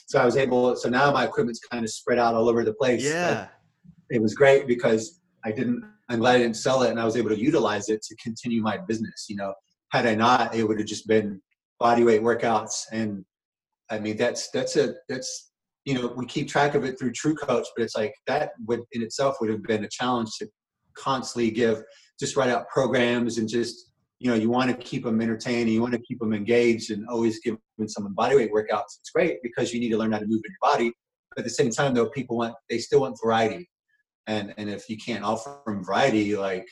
so 0.07 0.19
I 0.19 0.25
was 0.25 0.37
able. 0.37 0.75
So 0.77 0.89
now 0.89 1.13
my 1.13 1.25
equipment's 1.25 1.61
kind 1.61 1.85
of 1.85 1.91
spread 1.91 2.19
out 2.19 2.35
all 2.35 2.49
over 2.49 2.65
the 2.65 2.73
place. 2.73 3.05
Yeah, 3.05 3.49
it 4.11 4.23
was 4.23 4.35
great 4.35 4.67
because 4.67 5.21
I 5.45 5.53
didn't. 5.53 5.83
I'm 6.09 6.21
glad 6.21 6.37
I 6.37 6.39
didn't 6.39 6.57
sell 6.57 6.83
it, 6.83 6.91
and 6.91 7.01
I 7.01 7.05
was 7.05 7.17
able 7.17 7.31
to 7.31 7.39
utilize 7.39 7.89
it 7.89 8.03
to 8.03 8.17
continue 8.17 8.63
my 8.63 8.79
business. 8.79 9.27
You 9.29 9.37
know, 9.37 9.53
had 9.91 10.07
I 10.07 10.15
not, 10.15 10.55
it 10.55 10.67
would 10.67 10.79
have 10.79 10.89
just 10.89 11.07
been 11.07 11.41
body 11.81 12.05
weight 12.05 12.23
workouts, 12.23 12.85
and 12.93 13.25
I 13.91 13.99
mean 13.99 14.17
that's 14.17 14.51
that's 14.51 14.77
a 14.77 14.95
that's 15.09 15.51
you 15.85 15.95
know 15.95 16.13
we 16.17 16.25
keep 16.25 16.49
track 16.49 16.77
of 16.77 16.85
it 16.85 16.99
through 16.99 17.13
True 17.13 17.35
Coach, 17.35 17.67
but 17.77 17.83
it's 17.83 17.97
like 17.97 18.15
that 18.29 18.53
would 18.67 18.81
in 18.93 19.03
itself 19.03 19.37
would 19.41 19.51
have 19.51 19.65
been 19.65 19.85
a 19.85 19.89
challenge 19.89 20.31
to 20.39 20.47
constantly 20.97 21.51
give 21.51 21.83
just 22.19 22.37
write 22.37 22.51
out 22.51 22.69
programs 22.69 23.39
and 23.39 23.49
just 23.49 23.91
you 24.19 24.31
know 24.31 24.37
you 24.37 24.51
want 24.51 24.71
to 24.71 24.77
keep 24.77 25.05
them 25.05 25.21
entertained, 25.21 25.71
you 25.71 25.81
want 25.81 25.95
to 25.95 26.01
keep 26.01 26.19
them 26.19 26.33
engaged, 26.33 26.91
and 26.91 27.07
always 27.09 27.41
give 27.41 27.57
them 27.79 27.89
some 27.89 28.13
body 28.15 28.37
weight 28.37 28.53
workouts. 28.53 28.99
It's 29.01 29.11
great 29.15 29.43
because 29.43 29.73
you 29.73 29.81
need 29.81 29.91
to 29.91 29.99
learn 29.99 30.13
how 30.13 30.19
to 30.19 30.27
move 30.27 30.43
in 30.45 30.53
your 30.61 30.73
body. 30.73 30.93
But 31.31 31.41
at 31.41 31.45
the 31.45 31.51
same 31.51 31.71
time, 31.71 31.95
though, 31.95 32.09
people 32.09 32.37
want 32.37 32.55
they 32.69 32.79
still 32.79 33.01
want 33.03 33.19
variety 33.23 33.69
and 34.29 34.55
and 34.59 34.71
if 34.71 34.89
you 34.89 34.97
can't 34.97 35.25
offer 35.25 35.61
them 35.67 35.83
variety 35.83 36.37
like 36.37 36.69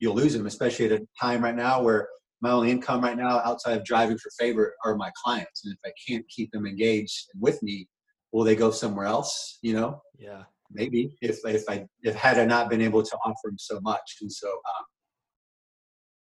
you'll 0.00 0.14
lose 0.14 0.32
them 0.32 0.46
especially 0.46 0.86
at 0.86 0.92
a 0.92 1.06
time 1.20 1.44
right 1.44 1.54
now 1.54 1.80
where 1.80 2.08
my 2.40 2.50
only 2.50 2.70
income 2.70 3.02
right 3.02 3.16
now 3.16 3.38
outside 3.44 3.76
of 3.76 3.84
driving 3.84 4.18
for 4.18 4.30
favor 4.38 4.74
are 4.84 4.96
my 4.96 5.10
clients 5.22 5.64
and 5.64 5.74
if 5.74 5.78
i 5.86 5.92
can't 6.08 6.26
keep 6.28 6.50
them 6.50 6.66
engaged 6.66 7.28
and 7.32 7.40
with 7.40 7.62
me 7.62 7.86
will 8.32 8.42
they 8.42 8.56
go 8.56 8.70
somewhere 8.70 9.06
else 9.06 9.58
you 9.62 9.72
know 9.72 10.00
yeah. 10.18 10.42
Maybe 10.70 11.16
if 11.20 11.38
if 11.44 11.62
i 11.68 11.84
if 12.02 12.14
had 12.14 12.38
i 12.38 12.44
not 12.44 12.68
been 12.68 12.80
able 12.82 13.02
to 13.02 13.16
offer 13.24 13.46
them 13.46 13.58
so 13.58 13.80
much 13.80 14.16
and 14.20 14.32
so 14.32 14.48
um 14.48 14.84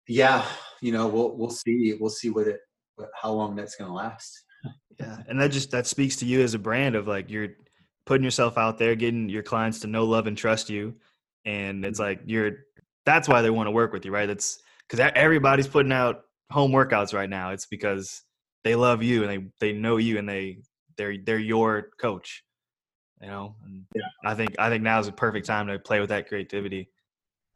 yeah 0.08 0.44
you 0.80 0.92
know 0.92 1.06
we'll 1.06 1.36
we'll 1.36 1.50
see 1.50 1.96
we'll 2.00 2.10
see 2.10 2.30
what 2.30 2.46
it 2.46 2.60
what, 2.96 3.08
how 3.20 3.30
long 3.30 3.54
that's 3.54 3.76
going 3.76 3.88
to 3.88 3.94
last 3.94 4.44
Yeah, 4.98 5.18
and 5.28 5.40
that 5.40 5.50
just 5.50 5.70
that 5.72 5.86
speaks 5.86 6.16
to 6.16 6.26
you 6.26 6.40
as 6.40 6.54
a 6.54 6.58
brand 6.58 6.94
of 6.94 7.06
like 7.06 7.30
you're 7.30 7.48
putting 8.06 8.24
yourself 8.24 8.56
out 8.56 8.78
there, 8.78 8.94
getting 8.94 9.28
your 9.28 9.42
clients 9.42 9.80
to 9.80 9.86
know, 9.86 10.04
love, 10.04 10.26
and 10.26 10.36
trust 10.36 10.70
you, 10.70 10.94
and 11.44 11.84
it's 11.84 11.98
like 11.98 12.20
you're. 12.24 12.52
That's 13.04 13.28
why 13.28 13.42
they 13.42 13.50
want 13.50 13.66
to 13.66 13.72
work 13.72 13.92
with 13.92 14.04
you, 14.04 14.10
right? 14.10 14.28
It's 14.28 14.58
because 14.88 15.12
everybody's 15.14 15.68
putting 15.68 15.92
out 15.92 16.22
home 16.50 16.72
workouts 16.72 17.12
right 17.12 17.28
now. 17.28 17.50
It's 17.50 17.66
because 17.66 18.22
they 18.64 18.74
love 18.74 19.02
you 19.02 19.22
and 19.22 19.30
they 19.30 19.66
they 19.66 19.72
know 19.72 19.98
you 19.98 20.18
and 20.18 20.28
they 20.28 20.58
they're 20.96 21.16
they're 21.24 21.38
your 21.38 21.90
coach. 22.00 22.42
You 23.20 23.29
know, 23.29 23.55
and 23.64 23.87
Yeah. 23.94 24.02
I 24.24 24.35
think 24.35 24.57
I 24.59 24.68
think 24.68 24.83
now 24.83 25.00
is 25.00 25.09
a 25.09 25.12
perfect 25.12 25.46
time 25.46 25.66
to 25.68 25.79
play 25.79 26.00
with 26.00 26.11
that 26.11 26.29
creativity. 26.29 26.90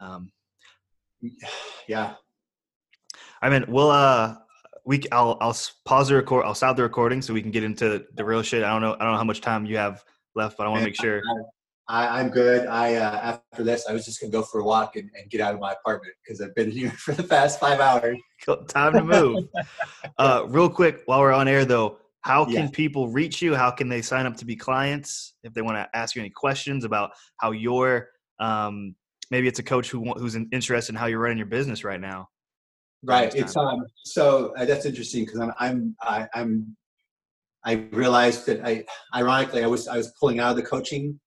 Um, 0.01 0.33
Yeah. 1.87 2.15
I 3.43 3.49
mean, 3.51 3.65
we'll 3.69 3.91
uh, 3.91 4.37
we 4.85 5.03
I'll 5.13 5.37
I'll 5.41 5.57
pause 5.85 6.09
the 6.09 6.17
record. 6.17 6.45
I'll 6.45 6.55
stop 6.55 6.77
the 6.77 6.83
recording 6.83 7.23
so 7.23 7.35
we 7.35 7.43
can 7.43 7.51
get 7.51 7.65
into 7.65 8.07
the 8.15 8.25
real 8.25 8.43
shit. 8.43 8.63
I 8.63 8.71
don't 8.71 8.81
know 8.81 8.95
I 8.95 9.05
don't 9.05 9.13
know 9.13 9.19
how 9.19 9.25
much 9.25 9.41
time 9.41 9.67
you 9.67 9.77
have 9.77 10.05
left, 10.35 10.57
but 10.57 10.67
I 10.67 10.71
want 10.71 10.81
to 10.81 10.87
make 10.87 11.01
sure. 11.01 11.23
I, 11.89 12.21
I'm 12.21 12.29
good. 12.29 12.69
I 12.69 12.95
uh, 12.95 13.39
after 13.53 13.65
this, 13.65 13.87
I 13.89 13.93
was 13.93 14.05
just 14.05 14.21
gonna 14.21 14.31
go 14.31 14.43
for 14.43 14.61
a 14.61 14.65
walk 14.65 14.95
and, 14.95 15.11
and 15.19 15.29
get 15.29 15.41
out 15.41 15.55
of 15.55 15.61
my 15.61 15.73
apartment 15.73 16.15
because 16.23 16.41
I've 16.41 16.55
been 16.55 16.71
here 16.81 16.91
for 16.93 17.13
the 17.13 17.25
past 17.25 17.59
five 17.59 17.81
hours. 17.81 18.19
Time 18.69 18.93
to 18.93 19.03
move. 19.03 19.49
uh, 20.19 20.45
real 20.49 20.71
quick, 20.71 21.03
while 21.07 21.21
we're 21.21 21.33
on 21.33 21.49
air 21.49 21.65
though, 21.65 21.99
how 22.23 22.45
can 22.45 22.55
Yeah. 22.55 22.69
people 22.73 23.09
reach 23.09 23.41
you? 23.41 23.55
How 23.55 23.71
can 23.71 23.89
they 23.89 24.03
sign 24.03 24.27
up 24.27 24.37
to 24.37 24.45
be 24.45 24.57
clients? 24.57 25.35
If 25.43 25.55
they 25.55 25.63
want 25.63 25.77
to 25.77 25.89
ask 25.97 26.15
you 26.15 26.21
any 26.21 26.31
questions 26.31 26.85
about 26.85 27.13
how 27.39 27.53
you're, 27.53 28.09
um, 28.39 28.95
maybe 29.31 29.49
it's 29.49 29.59
a 29.59 29.63
coach 29.63 29.91
who 29.91 30.13
who's 30.13 30.37
interested 30.53 30.93
in 30.93 30.97
how 30.97 31.07
you're 31.07 31.21
running 31.21 31.39
your 31.39 31.47
business 31.47 31.85
right 31.85 32.01
now. 32.01 32.29
Right. 33.03 33.35
It's 33.35 33.57
um. 33.57 33.87
So 34.05 34.53
uh, 34.57 34.67
that's 34.67 34.85
interesting 34.85 35.25
because 35.25 35.41
I'm 35.41 35.53
I'm 35.59 35.97
I, 36.03 36.29
I'm. 36.35 36.77
I 37.65 37.89
realized 37.93 38.47
that 38.47 38.65
I, 38.65 38.85
ironically, 39.15 39.63
I 39.63 39.67
was 39.67 39.89
I 39.89 39.97
was 39.97 40.13
pulling 40.19 40.41
out 40.41 40.51
of 40.51 40.57
the 40.57 40.63
coaching. 40.63 41.19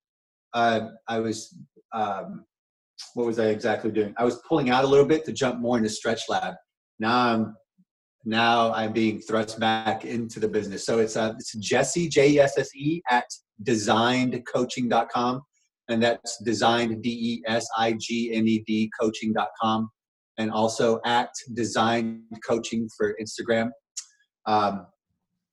Uh, 0.54 0.90
I 1.08 1.20
was 1.20 1.56
um, 1.94 2.46
what 3.16 3.26
was 3.26 3.40
I 3.40 3.48
exactly 3.48 3.92
doing? 3.92 4.14
I 4.18 4.24
was 4.24 4.40
pulling 4.48 4.70
out 4.70 4.84
a 4.84 4.88
little 4.88 5.06
bit 5.06 5.26
to 5.26 5.34
jump 5.34 5.60
more 5.60 5.78
into 5.78 5.90
Stretch 5.90 6.30
Lab. 6.30 6.56
Now 7.00 7.18
I'm 7.18 7.56
now 8.26 8.74
I'm 8.74 8.94
being 8.94 9.20
thrust 9.20 9.60
back 9.60 10.06
into 10.06 10.40
the 10.40 10.48
business. 10.48 10.86
So 10.86 11.00
it's 11.00 11.18
uh 11.18 11.34
it's 11.38 11.54
Jesse 11.54 12.08
J 12.08 12.30
E 12.32 12.40
S 12.40 12.58
S 12.58 12.70
E 12.76 13.02
at 13.10 13.26
designedcoaching.com 13.64 15.42
and 15.90 16.02
that's 16.02 16.38
designed 16.44 17.02
D 17.02 17.10
E 17.10 17.44
S 17.48 17.68
I 17.78 17.94
G 17.94 18.34
N 18.34 18.48
E 18.48 18.64
D 18.66 18.90
coaching.com 19.00 19.90
and 20.38 20.52
also 20.52 21.00
at 21.06 21.30
design 21.54 22.24
coaching 22.48 22.90
for 22.98 23.16
Instagram. 23.22 23.70
Um, 24.46 24.88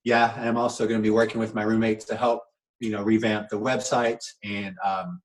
yeah, 0.04 0.35
and 0.38 0.48
I'm 0.48 0.56
also 0.56 0.87
going 0.87 1.00
to 1.00 1.02
be 1.02 1.11
working 1.11 1.40
with 1.40 1.54
my 1.54 1.62
roommates 1.62 2.04
to 2.06 2.16
help, 2.16 2.42
you 2.80 2.90
know, 2.90 3.02
revamp 3.02 3.50
the 3.50 3.59
website 3.59 4.24
and, 4.42 4.74
um, 4.85 5.20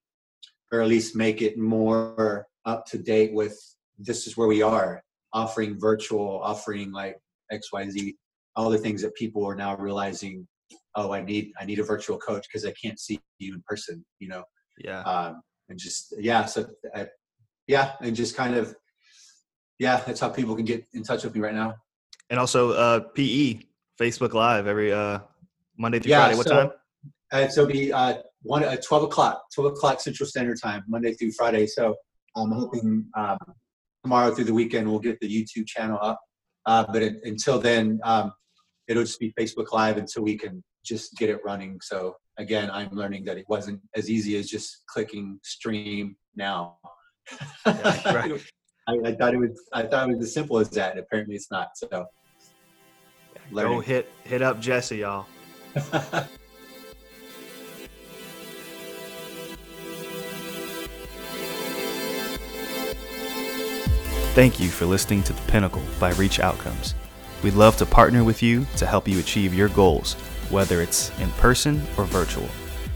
or 0.72 0.82
at 0.82 0.88
least 0.90 1.16
make 1.16 1.42
it 1.42 1.58
more 1.58 2.48
up 2.66 2.86
to 2.88 2.98
date 2.98 3.34
with 3.34 3.58
this 3.98 4.28
is 4.28 4.36
where 4.36 4.48
we 4.48 4.62
are 4.62 5.02
offering 5.32 5.80
virtual, 5.80 6.42
offering 6.44 6.92
like 6.92 7.18
X, 7.52 7.72
Y, 7.72 7.90
Z, 7.90 8.16
all 8.56 8.70
the 8.70 8.78
things 8.78 9.02
that 9.02 9.14
people 9.16 9.46
are 9.46 9.56
now 9.56 9.76
realizing. 9.78 10.48
Oh, 10.96 11.12
I 11.14 11.22
need 11.22 11.52
I 11.60 11.66
need 11.66 11.80
a 11.80 11.84
virtual 11.84 12.18
coach 12.18 12.46
because 12.48 12.66
I 12.66 12.74
can't 12.82 13.00
see 13.00 13.20
you 13.40 13.54
in 13.54 13.64
person. 13.68 14.04
You 14.20 14.30
know, 14.30 14.44
Yeah. 14.84 15.02
um, 15.02 15.42
and 15.70 15.78
just 15.80 16.14
yeah 16.20 16.46
so 16.46 16.68
I, 16.96 17.08
yeah 17.68 17.94
and 18.02 18.16
just 18.16 18.36
kind 18.36 18.56
of 18.56 18.76
yeah 19.80 20.02
that's 20.06 20.20
how 20.20 20.30
people 20.30 20.56
can 20.56 20.66
get 20.66 20.86
in 20.94 21.04
touch 21.04 21.24
with 21.24 21.34
me 21.36 21.42
right 21.42 21.54
now 21.56 21.76
And 22.30 22.40
also 22.40 22.72
uh, 22.72 23.00
PE, 23.16 23.60
Facebook 24.00 24.34
Live 24.34 24.68
every 24.68 24.92
uh, 24.94 25.20
Monday 25.78 26.00
through 26.00 26.12
Yeah, 26.12 26.22
Friday. 26.22 26.38
What 26.38 26.48
so- 26.48 26.56
time? 26.56 26.72
uh, 27.34 27.48
so 27.48 27.62
it'll 27.64 27.74
be 27.74 27.92
uh, 27.92 28.18
one 28.44 28.64
uh, 28.64 28.78
12 28.78 29.04
o'clock 29.06 29.42
12 29.56 29.72
o'clock 29.74 30.00
central 30.00 30.28
standard 30.28 30.60
time 30.62 30.84
monday 30.88 31.14
through 31.16 31.32
friday 31.32 31.66
so 31.66 31.96
i'm 32.38 32.52
hoping 32.52 33.04
um, 33.18 33.38
tomorrow 34.04 34.30
through 34.34 34.44
the 34.46 34.54
weekend 34.54 34.88
we'll 34.88 35.00
get 35.00 35.20
the 35.20 35.28
youtube 35.28 35.66
channel 35.66 35.98
up 36.02 36.20
uh, 36.66 36.86
but 36.92 37.02
it, 37.02 37.16
until 37.24 37.60
then 37.60 38.00
um, 38.04 38.32
it'll 38.88 39.04
just 39.04 39.20
be 39.20 39.34
facebook 39.40 39.72
live 39.72 39.98
until 39.98 40.24
we 40.24 40.38
can 40.38 40.64
just 40.84 41.16
get 41.18 41.30
it 41.30 41.40
running 41.44 41.80
so 41.82 42.16
again 42.38 42.70
i'm 42.72 42.92
learning 42.92 43.24
that 43.24 43.38
it 43.38 43.46
wasn't 43.48 43.80
as 43.96 44.10
easy 44.10 44.38
as 44.38 44.48
just 44.48 44.84
clicking 44.88 45.40
stream 45.44 46.16
now 46.36 46.78
Yeah, 47.66 48.14
right. 48.14 48.42
I, 48.88 48.94
I 49.06 49.16
thought 49.16 49.34
it 49.34 49.40
was 49.40 49.60
i 49.74 49.84
thought 49.84 50.10
it 50.10 50.18
was 50.18 50.28
as 50.28 50.34
simple 50.34 50.60
as 50.60 50.70
that 50.72 50.98
apparently 50.98 51.36
it's 51.36 51.50
not 51.52 51.70
so 51.76 52.06
Go 53.54 53.80
hit 53.80 54.12
hit 54.24 54.42
up 54.42 54.60
Jesse, 54.60 54.98
y'all. 54.98 55.28
Thank 64.36 64.60
you 64.60 64.68
for 64.68 64.86
listening 64.86 65.24
to 65.24 65.32
The 65.32 65.42
Pinnacle 65.44 65.82
by 65.98 66.12
Reach 66.12 66.42
Outcomes. 66.42 66.94
We'd 67.42 67.54
love 67.54 67.78
to 67.78 67.86
partner 67.86 68.22
with 68.22 68.44
you 68.44 68.68
to 68.76 68.86
help 68.86 69.08
you 69.08 69.18
achieve 69.18 69.54
your 69.54 69.70
goals, 69.70 70.16
whether 70.50 70.82
it's 70.82 71.18
in 71.22 71.30
person 71.32 71.82
or 71.98 72.04
virtual. 72.04 72.50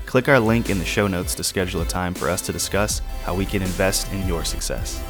Click 0.05 0.27
our 0.27 0.37
link 0.37 0.69
in 0.69 0.79
the 0.79 0.83
show 0.83 1.07
notes 1.07 1.33
to 1.35 1.43
schedule 1.45 1.79
a 1.79 1.85
time 1.85 2.13
for 2.13 2.29
us 2.29 2.41
to 2.41 2.51
discuss 2.51 3.01
how 3.23 3.33
we 3.33 3.45
can 3.45 3.61
invest 3.61 4.11
in 4.11 4.27
your 4.27 4.43
success. 4.43 5.01